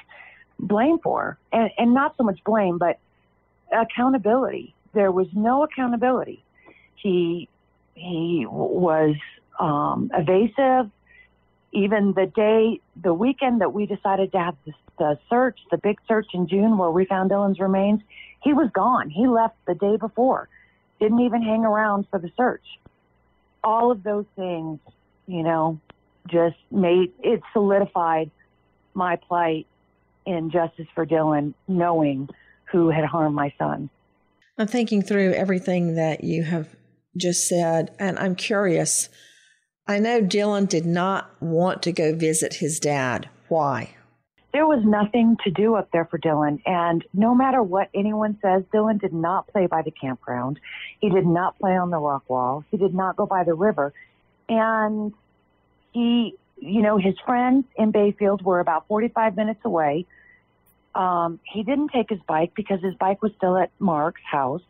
blame 0.67 0.99
for. 0.99 1.38
And 1.52 1.69
and 1.78 1.93
not 1.93 2.15
so 2.17 2.23
much 2.23 2.39
blame 2.43 2.78
but 2.78 2.99
accountability. 3.71 4.73
There 4.93 5.12
was 5.12 5.28
no 5.34 5.63
accountability. 5.63 6.43
He 6.95 7.49
he 7.95 8.45
was 8.47 9.15
um 9.60 10.12
evasive. 10.13 10.91
Even 11.71 12.13
the 12.13 12.28
day 12.28 12.80
the 13.02 13.13
weekend 13.13 13.62
that 13.62 13.73
we 13.73 13.86
decided 13.88 14.32
to 14.34 14.39
have 14.39 14.56
the, 14.65 14.73
the 14.99 15.19
search 15.30 15.60
the 15.71 15.78
big 15.78 15.99
search 16.08 16.28
in 16.34 16.47
June 16.47 16.78
where 16.78 16.91
we 16.91 17.06
found 17.06 17.32
Dylan's 17.32 17.60
remains 17.60 18.02
he 18.43 18.54
was 18.54 18.69
gone. 18.73 19.10
He 19.10 19.26
left 19.26 19.56
the 19.65 19.73
day 19.73 19.97
before. 19.97 20.49
Didn't 20.99 21.21
even 21.21 21.41
hang 21.41 21.63
around 21.63 22.08
for 22.10 22.19
the 22.19 22.30
search. 22.36 22.65
All 23.63 23.91
of 23.91 24.04
those 24.04 24.26
things, 24.36 24.80
you 25.28 25.43
know, 25.43 25.80
just 26.28 26.58
made 26.69 27.13
it 27.23 27.41
solidified 27.54 28.30
my 28.93 29.15
plight 29.15 29.65
in 30.26 30.50
justice 30.50 30.88
for 30.96 31.06
Dylan, 31.06 31.54
knowing 31.68 32.30
who 32.72 32.90
had 32.90 33.06
harmed 33.06 33.36
my 33.36 33.54
son. 33.58 33.90
I'm 34.58 34.68
thinking 34.68 35.02
through 35.02 35.34
everything 35.34 35.96
that 35.96 36.24
you 36.24 36.44
have 36.44 36.76
just 37.18 37.48
said, 37.48 37.96
and 38.00 38.18
I'm 38.20 38.36
curious. 38.36 39.10
I 39.88 40.00
know 40.00 40.22
Dylan 40.22 40.68
did 40.68 40.86
not 40.86 41.30
want 41.42 41.84
to 41.84 41.92
go 41.92 42.16
visit 42.16 42.56
his 42.56 42.80
dad. 42.80 43.30
Why? 43.50 43.96
There 44.54 44.68
was 44.68 44.84
nothing 44.86 45.38
to 45.44 45.52
do 45.52 45.76
up 45.76 45.90
there 45.92 46.06
for 46.06 46.20
Dylan. 46.20 46.62
And 46.66 47.04
no 47.14 47.34
matter 47.34 47.64
what 47.64 47.90
anyone 47.94 48.38
says, 48.42 48.64
Dylan 48.72 49.02
did 49.02 49.14
not 49.14 49.48
play 49.48 49.66
by 49.66 49.82
the 49.82 49.92
campground. 49.92 50.60
He 51.00 51.10
did 51.10 51.26
not 51.26 51.58
play 51.58 51.76
on 51.76 51.90
the 51.90 51.98
rock 51.98 52.30
wall. 52.30 52.64
He 52.70 52.78
did 52.78 52.94
not 52.94 53.16
go 53.16 53.26
by 53.26 53.44
the 53.44 53.56
river. 53.56 53.94
And 54.48 55.12
he, 55.92 56.36
you 56.63 56.82
know, 56.82 56.97
his 56.97 57.15
friends 57.26 57.65
in 57.76 57.91
Bayfield 57.91 58.41
were 58.41 58.60
about 58.60 58.88
45 58.88 59.36
minutes 59.36 59.60
away. 59.65 60.06
Um, 60.95 61.39
he 61.43 61.63
didn't 61.63 61.89
take 61.89 62.10
his 62.10 62.19
bike 62.21 62.54
because 62.56 62.82
his 62.82 62.95
bike 62.95 63.21
was 63.21 63.34
still 63.38 63.58
at 63.58 63.71
Mark's 63.80 64.21
house. 64.23 64.62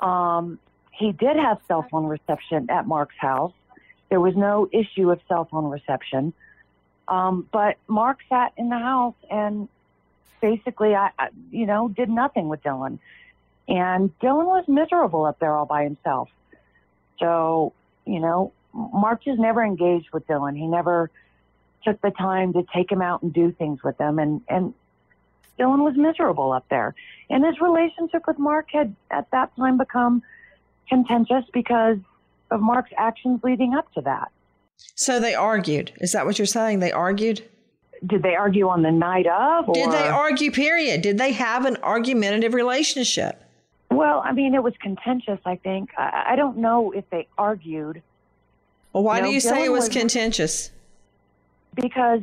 Um, 0.00 0.58
he 0.92 1.12
did 1.12 1.36
have 1.36 1.60
cell 1.66 1.86
phone 1.90 2.06
reception 2.06 2.68
at 2.70 2.86
Mark's 2.86 3.16
house. 3.16 3.52
There 4.10 4.20
was 4.20 4.36
no 4.36 4.68
issue 4.70 5.10
of 5.10 5.20
cell 5.28 5.46
phone 5.50 5.70
reception. 5.70 6.32
Um, 7.06 7.48
but 7.50 7.78
Mark 7.86 8.18
sat 8.28 8.52
in 8.56 8.68
the 8.68 8.78
house 8.78 9.14
and 9.30 9.68
basically, 10.42 10.94
I, 10.94 11.10
I, 11.18 11.28
you 11.50 11.66
know, 11.66 11.88
did 11.88 12.10
nothing 12.10 12.48
with 12.48 12.62
Dylan. 12.62 12.98
And 13.66 14.18
Dylan 14.18 14.46
was 14.46 14.64
miserable 14.68 15.24
up 15.24 15.38
there 15.38 15.54
all 15.54 15.66
by 15.66 15.84
himself. 15.84 16.28
So, 17.18 17.72
you 18.04 18.20
know, 18.20 18.52
Mark 18.72 19.24
just 19.24 19.38
never 19.38 19.64
engaged 19.64 20.08
with 20.12 20.26
Dylan. 20.26 20.56
He 20.56 20.66
never 20.66 21.10
took 21.84 22.00
the 22.00 22.10
time 22.10 22.52
to 22.52 22.64
take 22.74 22.90
him 22.90 23.02
out 23.02 23.22
and 23.22 23.32
do 23.32 23.52
things 23.52 23.82
with 23.82 23.98
him. 23.98 24.18
And, 24.18 24.42
and 24.48 24.74
Dylan 25.58 25.84
was 25.84 25.96
miserable 25.96 26.52
up 26.52 26.66
there. 26.68 26.94
And 27.30 27.44
his 27.44 27.60
relationship 27.60 28.22
with 28.26 28.38
Mark 28.38 28.68
had 28.72 28.94
at 29.10 29.30
that 29.30 29.54
time 29.56 29.78
become 29.78 30.22
contentious 30.88 31.44
because 31.52 31.98
of 32.50 32.60
Mark's 32.60 32.90
actions 32.96 33.40
leading 33.42 33.74
up 33.74 33.92
to 33.94 34.00
that. 34.02 34.30
So 34.94 35.20
they 35.20 35.34
argued. 35.34 35.92
Is 36.00 36.12
that 36.12 36.24
what 36.24 36.38
you're 36.38 36.46
saying? 36.46 36.80
They 36.80 36.92
argued? 36.92 37.42
Did 38.06 38.22
they 38.22 38.36
argue 38.36 38.68
on 38.68 38.82
the 38.82 38.92
night 38.92 39.26
of? 39.26 39.68
Or? 39.68 39.74
Did 39.74 39.90
they 39.90 40.06
argue, 40.06 40.52
period? 40.52 41.02
Did 41.02 41.18
they 41.18 41.32
have 41.32 41.66
an 41.66 41.76
argumentative 41.82 42.54
relationship? 42.54 43.42
Well, 43.90 44.22
I 44.24 44.32
mean, 44.32 44.54
it 44.54 44.62
was 44.62 44.74
contentious, 44.80 45.40
I 45.44 45.56
think. 45.56 45.90
I, 45.98 46.28
I 46.28 46.36
don't 46.36 46.58
know 46.58 46.92
if 46.92 47.08
they 47.10 47.26
argued. 47.36 48.02
Well, 48.92 49.02
why 49.02 49.16
you 49.16 49.22
know, 49.22 49.28
do 49.28 49.34
you 49.34 49.40
Dylan 49.40 49.42
say 49.42 49.64
it 49.64 49.72
was, 49.72 49.84
was 49.84 49.96
contentious? 49.96 50.70
Because 51.74 52.22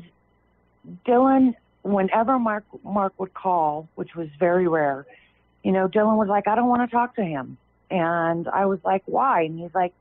Dylan, 1.06 1.56
whenever 1.84 2.40
Mark, 2.40 2.66
Mark 2.84 3.14
would 3.20 3.34
call, 3.34 3.88
which 3.96 4.16
was 4.16 4.28
very 4.40 4.68
rare, 4.68 5.06
you 5.64 5.72
know, 5.72 5.88
Dylan 5.88 6.18
was 6.18 6.28
like, 6.28 6.48
I 6.48 6.56
don't 6.56 6.68
want 6.68 6.90
to 6.90 6.94
talk 6.94 7.16
to 7.16 7.24
him. 7.24 7.58
And 7.90 8.48
I 8.48 8.66
was 8.66 8.80
like, 8.84 9.04
why? 9.06 9.44
And 9.44 9.60
he's 9.60 9.74
like, 9.74 9.94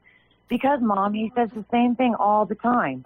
because, 0.48 0.80
Mom, 0.80 1.14
he 1.14 1.32
says 1.34 1.48
the 1.54 1.64
same 1.70 1.96
thing 1.96 2.14
all 2.14 2.44
the 2.44 2.54
time. 2.54 3.04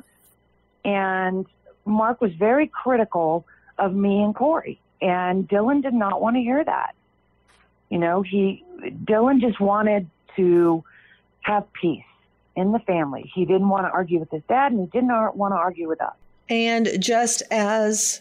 And 0.85 1.47
Mark 1.85 2.21
was 2.21 2.33
very 2.35 2.67
critical 2.67 3.47
of 3.79 3.95
me 3.95 4.23
and 4.23 4.35
Corey. 4.35 4.81
And 5.01 5.49
Dylan 5.49 5.83
did 5.83 5.95
not 5.95 6.21
want 6.21 6.37
to 6.37 6.41
hear 6.41 6.65
that. 6.65 6.95
You 7.91 7.99
know, 7.99 8.23
he, 8.23 8.65
Dylan 8.83 9.41
just 9.41 9.61
wanted 9.61 10.09
to 10.37 10.85
have 11.43 11.73
peace 11.73 12.05
in 12.59 12.73
the 12.73 12.81
family. 12.81 13.31
He 13.35 13.45
didn't 13.45 13.69
want 13.69 13.87
to 13.87 13.91
argue 13.91 14.19
with 14.19 14.31
his 14.31 14.43
dad 14.49 14.73
and 14.73 14.81
he 14.81 14.87
didn't 14.87 15.09
want 15.37 15.53
to 15.53 15.57
argue 15.57 15.89
with 15.89 16.01
us. 16.01 16.15
And 16.49 16.89
just 16.99 17.43
as 17.53 18.21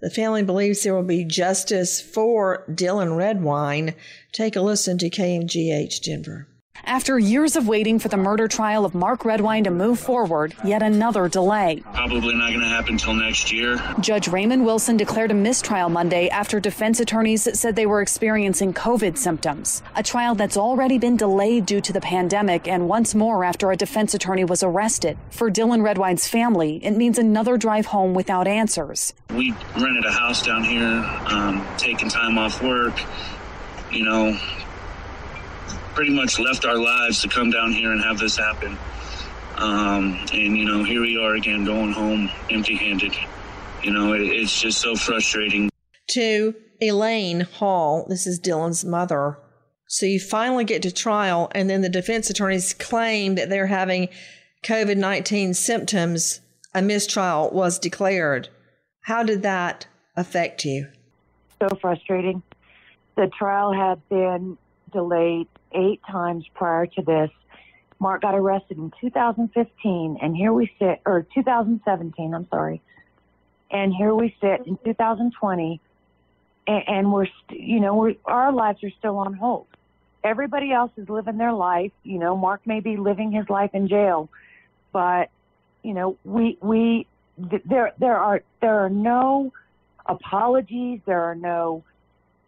the 0.00 0.08
family 0.08 0.44
believes 0.44 0.82
there 0.82 0.94
will 0.94 1.02
be 1.02 1.24
justice 1.24 2.00
for 2.00 2.64
Dylan 2.70 3.16
Redwine, 3.16 3.94
take 4.30 4.54
a 4.54 4.60
listen 4.60 4.98
to 4.98 5.10
KMGH 5.10 6.00
Denver. 6.02 6.46
After 6.84 7.16
years 7.16 7.54
of 7.54 7.68
waiting 7.68 8.00
for 8.00 8.08
the 8.08 8.16
murder 8.16 8.48
trial 8.48 8.84
of 8.84 8.94
Mark 8.94 9.24
Redwine 9.24 9.64
to 9.64 9.70
move 9.70 10.00
forward, 10.00 10.54
yet 10.64 10.82
another 10.82 11.28
delay. 11.28 11.82
Probably 11.94 12.34
not 12.34 12.48
going 12.48 12.60
to 12.60 12.66
happen 12.66 12.94
until 12.94 13.14
next 13.14 13.52
year. 13.52 13.80
Judge 14.00 14.26
Raymond 14.26 14.64
Wilson 14.64 14.96
declared 14.96 15.30
a 15.30 15.34
mistrial 15.34 15.88
Monday 15.88 16.28
after 16.28 16.58
defense 16.58 16.98
attorneys 16.98 17.48
said 17.58 17.76
they 17.76 17.86
were 17.86 18.02
experiencing 18.02 18.74
COVID 18.74 19.16
symptoms. 19.16 19.82
A 19.94 20.02
trial 20.02 20.34
that's 20.34 20.56
already 20.56 20.98
been 20.98 21.16
delayed 21.16 21.66
due 21.66 21.80
to 21.80 21.92
the 21.92 22.00
pandemic 22.00 22.66
and 22.66 22.88
once 22.88 23.14
more 23.14 23.44
after 23.44 23.70
a 23.70 23.76
defense 23.76 24.14
attorney 24.14 24.44
was 24.44 24.64
arrested. 24.64 25.16
For 25.30 25.50
Dylan 25.50 25.82
Redwine's 25.82 26.26
family, 26.26 26.84
it 26.84 26.96
means 26.96 27.16
another 27.18 27.56
drive 27.56 27.86
home 27.86 28.12
without 28.12 28.48
answers. 28.48 29.14
We 29.30 29.52
rented 29.76 30.04
a 30.04 30.12
house 30.12 30.42
down 30.42 30.64
here, 30.64 31.04
um, 31.26 31.64
taking 31.78 32.08
time 32.08 32.38
off 32.38 32.60
work, 32.60 33.00
you 33.92 34.04
know, 34.04 34.36
pretty 35.94 36.12
much 36.12 36.38
left 36.38 36.64
our 36.64 36.76
lives 36.76 37.20
to 37.22 37.28
come 37.28 37.50
down 37.50 37.72
here 37.72 37.92
and 37.92 38.02
have 38.02 38.18
this 38.18 38.36
happen. 38.36 38.76
Um, 39.56 40.18
and, 40.32 40.56
you 40.56 40.64
know, 40.64 40.82
here 40.82 41.02
we 41.02 41.16
are 41.16 41.34
again 41.34 41.64
going 41.64 41.92
home 41.92 42.30
empty 42.50 42.74
handed. 42.74 43.14
You 43.82 43.92
know, 43.92 44.12
it, 44.14 44.22
it's 44.22 44.60
just 44.60 44.80
so 44.80 44.96
frustrating. 44.96 45.70
To 46.08 46.54
Elaine 46.80 47.42
Hall, 47.42 48.06
this 48.08 48.26
is 48.26 48.40
Dylan's 48.40 48.84
mother, 48.84 49.38
So 49.86 50.06
you 50.06 50.18
finally 50.18 50.64
get 50.64 50.82
to 50.82 50.90
trial, 50.90 51.50
and 51.54 51.68
then 51.68 51.82
the 51.82 51.88
defense 51.88 52.30
attorneys 52.30 52.74
claim 52.74 53.34
that 53.36 53.50
they're 53.50 53.66
having 53.66 54.08
COVID 54.64 54.96
19 54.96 55.54
symptoms. 55.54 56.40
A 56.74 56.80
mistrial 56.80 57.50
was 57.50 57.78
declared. 57.78 58.48
How 59.02 59.22
did 59.22 59.42
that 59.42 59.86
affect 60.16 60.64
you? 60.64 60.88
So 61.60 61.76
frustrating. 61.80 62.42
The 63.16 63.30
trial 63.38 63.72
had 63.72 64.00
been 64.08 64.56
delayed 64.90 65.48
eight 65.74 66.00
times 66.10 66.44
prior 66.54 66.86
to 66.86 67.02
this. 67.02 67.30
Mark 67.98 68.22
got 68.22 68.34
arrested 68.34 68.78
in 68.78 68.92
2015, 69.00 70.18
and 70.20 70.36
here 70.36 70.52
we 70.52 70.70
sit, 70.78 71.00
or 71.06 71.24
2017, 71.34 72.34
I'm 72.34 72.48
sorry. 72.48 72.82
And 73.70 73.94
here 73.94 74.14
we 74.14 74.34
sit 74.40 74.66
in 74.66 74.76
2020, 74.84 75.80
and, 76.66 76.82
and 76.88 77.12
we're, 77.12 77.26
st- 77.26 77.60
you 77.60 77.78
know, 77.78 77.94
we're, 77.94 78.14
our 78.24 78.52
lives 78.52 78.82
are 78.82 78.90
still 78.98 79.18
on 79.18 79.34
hold. 79.34 79.66
Everybody 80.24 80.72
else 80.72 80.90
is 80.96 81.08
living 81.08 81.38
their 81.38 81.52
life. 81.52 81.92
You 82.02 82.18
know, 82.18 82.36
Mark 82.36 82.66
may 82.66 82.80
be 82.80 82.96
living 82.96 83.30
his 83.30 83.48
life 83.48 83.70
in 83.72 83.88
jail, 83.88 84.28
but 84.92 85.30
you 85.82 85.94
know, 85.94 86.16
we 86.24 86.58
we 86.60 87.06
th- 87.50 87.62
there 87.64 87.92
there 87.98 88.16
are 88.16 88.42
there 88.60 88.84
are 88.84 88.90
no 88.90 89.52
apologies. 90.06 91.00
There 91.06 91.22
are 91.22 91.34
no 91.34 91.82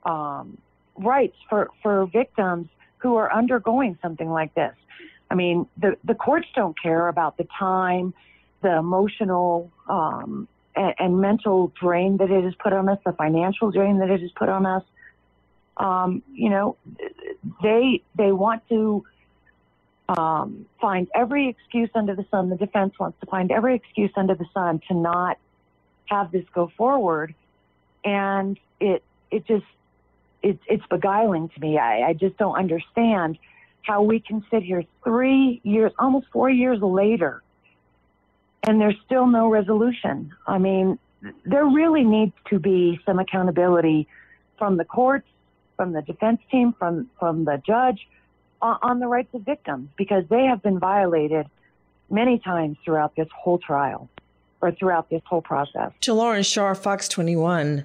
um, 0.04 0.58
rights 0.96 1.36
for 1.48 1.70
for 1.82 2.06
victims 2.06 2.68
who 3.04 3.16
are 3.16 3.30
undergoing 3.30 3.98
something 4.00 4.30
like 4.30 4.54
this. 4.54 4.74
I 5.30 5.34
mean, 5.34 5.66
the 5.76 5.98
the 6.04 6.14
courts 6.14 6.48
don't 6.56 6.76
care 6.80 7.06
about 7.08 7.36
the 7.36 7.46
time, 7.58 8.14
the 8.62 8.74
emotional 8.78 9.70
um, 9.86 10.48
and, 10.74 10.94
and 10.98 11.20
mental 11.20 11.70
drain 11.78 12.16
that 12.16 12.30
it 12.30 12.44
has 12.44 12.54
put 12.54 12.72
on 12.72 12.88
us, 12.88 12.98
the 13.04 13.12
financial 13.12 13.70
drain 13.70 13.98
that 13.98 14.08
it 14.08 14.22
has 14.22 14.30
put 14.32 14.48
on 14.48 14.64
us. 14.64 14.82
Um, 15.76 16.22
you 16.32 16.48
know, 16.48 16.78
they 17.62 18.02
they 18.16 18.32
want 18.32 18.66
to 18.70 19.04
um, 20.08 20.64
find 20.80 21.06
every 21.14 21.50
excuse 21.50 21.90
under 21.94 22.14
the 22.14 22.24
sun. 22.30 22.48
The 22.48 22.56
defense 22.56 22.98
wants 22.98 23.20
to 23.20 23.26
find 23.26 23.52
every 23.52 23.74
excuse 23.74 24.12
under 24.16 24.34
the 24.34 24.46
sun 24.54 24.80
to 24.88 24.94
not 24.94 25.36
have 26.06 26.32
this 26.32 26.46
go 26.54 26.72
forward, 26.74 27.34
and 28.02 28.58
it 28.80 29.02
it 29.30 29.46
just 29.46 29.66
it, 30.44 30.58
it's 30.68 30.84
beguiling 30.90 31.48
to 31.48 31.60
me. 31.60 31.78
I, 31.78 32.10
I 32.10 32.12
just 32.12 32.36
don't 32.36 32.56
understand 32.56 33.38
how 33.82 34.02
we 34.02 34.20
can 34.20 34.44
sit 34.50 34.62
here 34.62 34.84
three 35.02 35.60
years, 35.64 35.92
almost 35.98 36.26
four 36.32 36.50
years 36.50 36.80
later, 36.80 37.42
and 38.62 38.80
there's 38.80 38.96
still 39.04 39.26
no 39.26 39.48
resolution. 39.48 40.32
I 40.46 40.58
mean, 40.58 40.98
there 41.44 41.64
really 41.64 42.04
needs 42.04 42.34
to 42.50 42.58
be 42.58 43.00
some 43.06 43.18
accountability 43.18 44.06
from 44.58 44.76
the 44.76 44.84
courts, 44.84 45.26
from 45.76 45.92
the 45.92 46.02
defense 46.02 46.40
team, 46.50 46.74
from 46.78 47.10
from 47.18 47.44
the 47.44 47.60
judge 47.66 48.06
on, 48.60 48.78
on 48.82 49.00
the 49.00 49.06
rights 49.06 49.34
of 49.34 49.42
victims 49.42 49.88
because 49.96 50.24
they 50.28 50.44
have 50.44 50.62
been 50.62 50.78
violated 50.78 51.46
many 52.10 52.38
times 52.38 52.76
throughout 52.84 53.16
this 53.16 53.28
whole 53.34 53.58
trial 53.58 54.08
or 54.60 54.72
throughout 54.72 55.10
this 55.10 55.22
whole 55.26 55.42
process. 55.42 55.92
To 56.02 56.14
Lauren 56.14 56.42
Scharf, 56.42 56.78
Fox 56.78 57.08
21, 57.08 57.84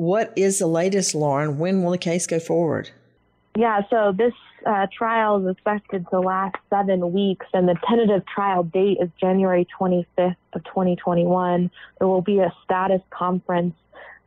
what 0.00 0.32
is 0.34 0.58
the 0.58 0.66
latest, 0.66 1.14
Lauren? 1.14 1.58
When 1.58 1.82
will 1.82 1.90
the 1.90 1.98
case 1.98 2.26
go 2.26 2.40
forward? 2.40 2.88
Yeah, 3.54 3.82
so 3.90 4.14
this 4.16 4.32
uh, 4.64 4.86
trial 4.96 5.46
is 5.46 5.52
expected 5.54 6.06
to 6.08 6.20
last 6.20 6.56
seven 6.70 7.12
weeks, 7.12 7.44
and 7.52 7.68
the 7.68 7.76
tentative 7.86 8.24
trial 8.24 8.62
date 8.62 8.96
is 8.98 9.10
January 9.20 9.68
25th 9.78 10.36
of 10.54 10.64
2021. 10.64 11.70
There 11.98 12.08
will 12.08 12.22
be 12.22 12.38
a 12.38 12.50
status 12.64 13.02
conference 13.10 13.74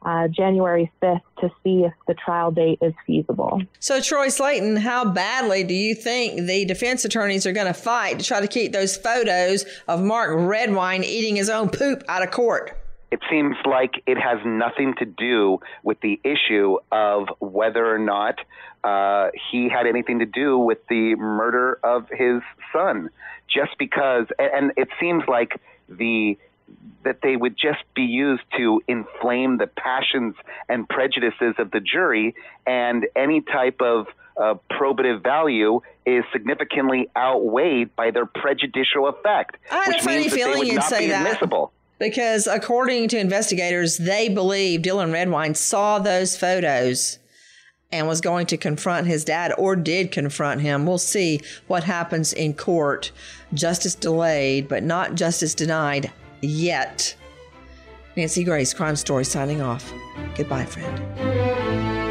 uh, 0.04 0.28
January 0.28 0.92
5th 1.02 1.22
to 1.40 1.50
see 1.64 1.86
if 1.86 1.94
the 2.08 2.14
trial 2.14 2.52
date 2.52 2.78
is 2.84 2.94
feasible. 3.08 3.60
So, 3.80 4.00
Troy 4.00 4.28
Slaten, 4.28 4.78
how 4.78 5.06
badly 5.06 5.64
do 5.64 5.74
you 5.74 5.96
think 5.96 6.46
the 6.46 6.66
defense 6.66 7.04
attorneys 7.04 7.48
are 7.48 7.54
going 7.54 7.66
to 7.66 7.74
fight 7.74 8.20
to 8.20 8.26
try 8.26 8.42
to 8.42 8.48
keep 8.48 8.74
those 8.74 8.96
photos 8.96 9.66
of 9.88 10.04
Mark 10.04 10.36
Redwine 10.36 11.04
eating 11.04 11.36
his 11.36 11.50
own 11.50 11.70
poop 11.70 12.04
out 12.08 12.22
of 12.22 12.30
court? 12.30 12.78
It 13.14 13.20
seems 13.30 13.56
like 13.64 14.02
it 14.08 14.18
has 14.18 14.40
nothing 14.44 14.96
to 14.98 15.06
do 15.06 15.60
with 15.84 16.00
the 16.02 16.20
issue 16.24 16.80
of 16.92 17.28
whether 17.38 17.86
or 17.86 18.00
not 18.00 18.40
uh, 18.84 19.30
he 19.52 19.70
had 19.70 19.86
anything 19.86 20.18
to 20.18 20.26
do 20.26 20.58
with 20.58 20.80
the 20.90 21.14
murder 21.14 21.78
of 21.84 22.10
his 22.10 22.42
son. 22.74 23.12
Just 23.48 23.78
because, 23.78 24.26
and 24.40 24.72
it 24.78 24.88
seems 25.00 25.26
like 25.28 25.62
the 25.88 26.40
that 27.04 27.20
they 27.22 27.36
would 27.36 27.56
just 27.56 27.84
be 27.94 28.02
used 28.02 28.42
to 28.58 28.82
inflame 28.88 29.60
the 29.60 29.68
passions 29.68 30.34
and 30.68 30.90
prejudices 30.90 31.54
of 31.60 31.70
the 31.70 31.82
jury, 31.82 32.34
and 32.66 33.06
any 33.16 33.42
type 33.42 33.80
of 33.80 34.08
uh, 34.42 34.56
probative 34.72 35.22
value 35.22 35.82
is 36.08 36.24
significantly 36.32 37.12
outweighed 37.16 37.96
by 37.96 38.10
their 38.10 38.26
prejudicial 38.26 39.08
effect, 39.08 39.58
I 39.70 39.84
had 39.84 39.96
a 39.98 40.02
funny 40.02 40.18
means 40.18 40.32
that 40.32 40.38
they 40.38 40.44
feeling 40.44 40.66
you'd 40.66 40.76
not 40.78 40.90
say 40.90 41.10
that. 41.10 41.28
admissible. 41.28 41.74
Because 42.00 42.48
according 42.48 43.08
to 43.10 43.20
investigators, 43.20 43.98
they 43.98 44.30
believe 44.30 44.82
Dylan 44.82 45.14
Redwine 45.14 45.56
saw 45.56 46.00
those 46.00 46.36
photos 46.36 47.20
and 47.92 48.08
was 48.08 48.22
going 48.22 48.48
to 48.48 48.58
confront 48.58 49.06
his 49.08 49.24
dad 49.24 49.54
or 49.58 49.76
did 49.76 50.12
confront 50.12 50.62
him. 50.62 50.86
We'll 50.86 50.98
see 50.98 51.40
what 51.68 51.84
happens 51.84 52.34
in 52.34 52.56
court. 52.56 53.12
Justice 53.54 53.96
delayed, 53.96 54.68
but 54.68 54.84
not 54.84 55.16
justice 55.16 55.54
denied 55.54 56.12
yet. 56.42 57.16
Nancy 58.18 58.44
Grace, 58.44 58.74
Crime 58.74 58.96
Story, 58.96 59.26
signing 59.26 59.62
off. 59.62 59.92
Goodbye, 60.36 60.66
friend. 60.66 62.03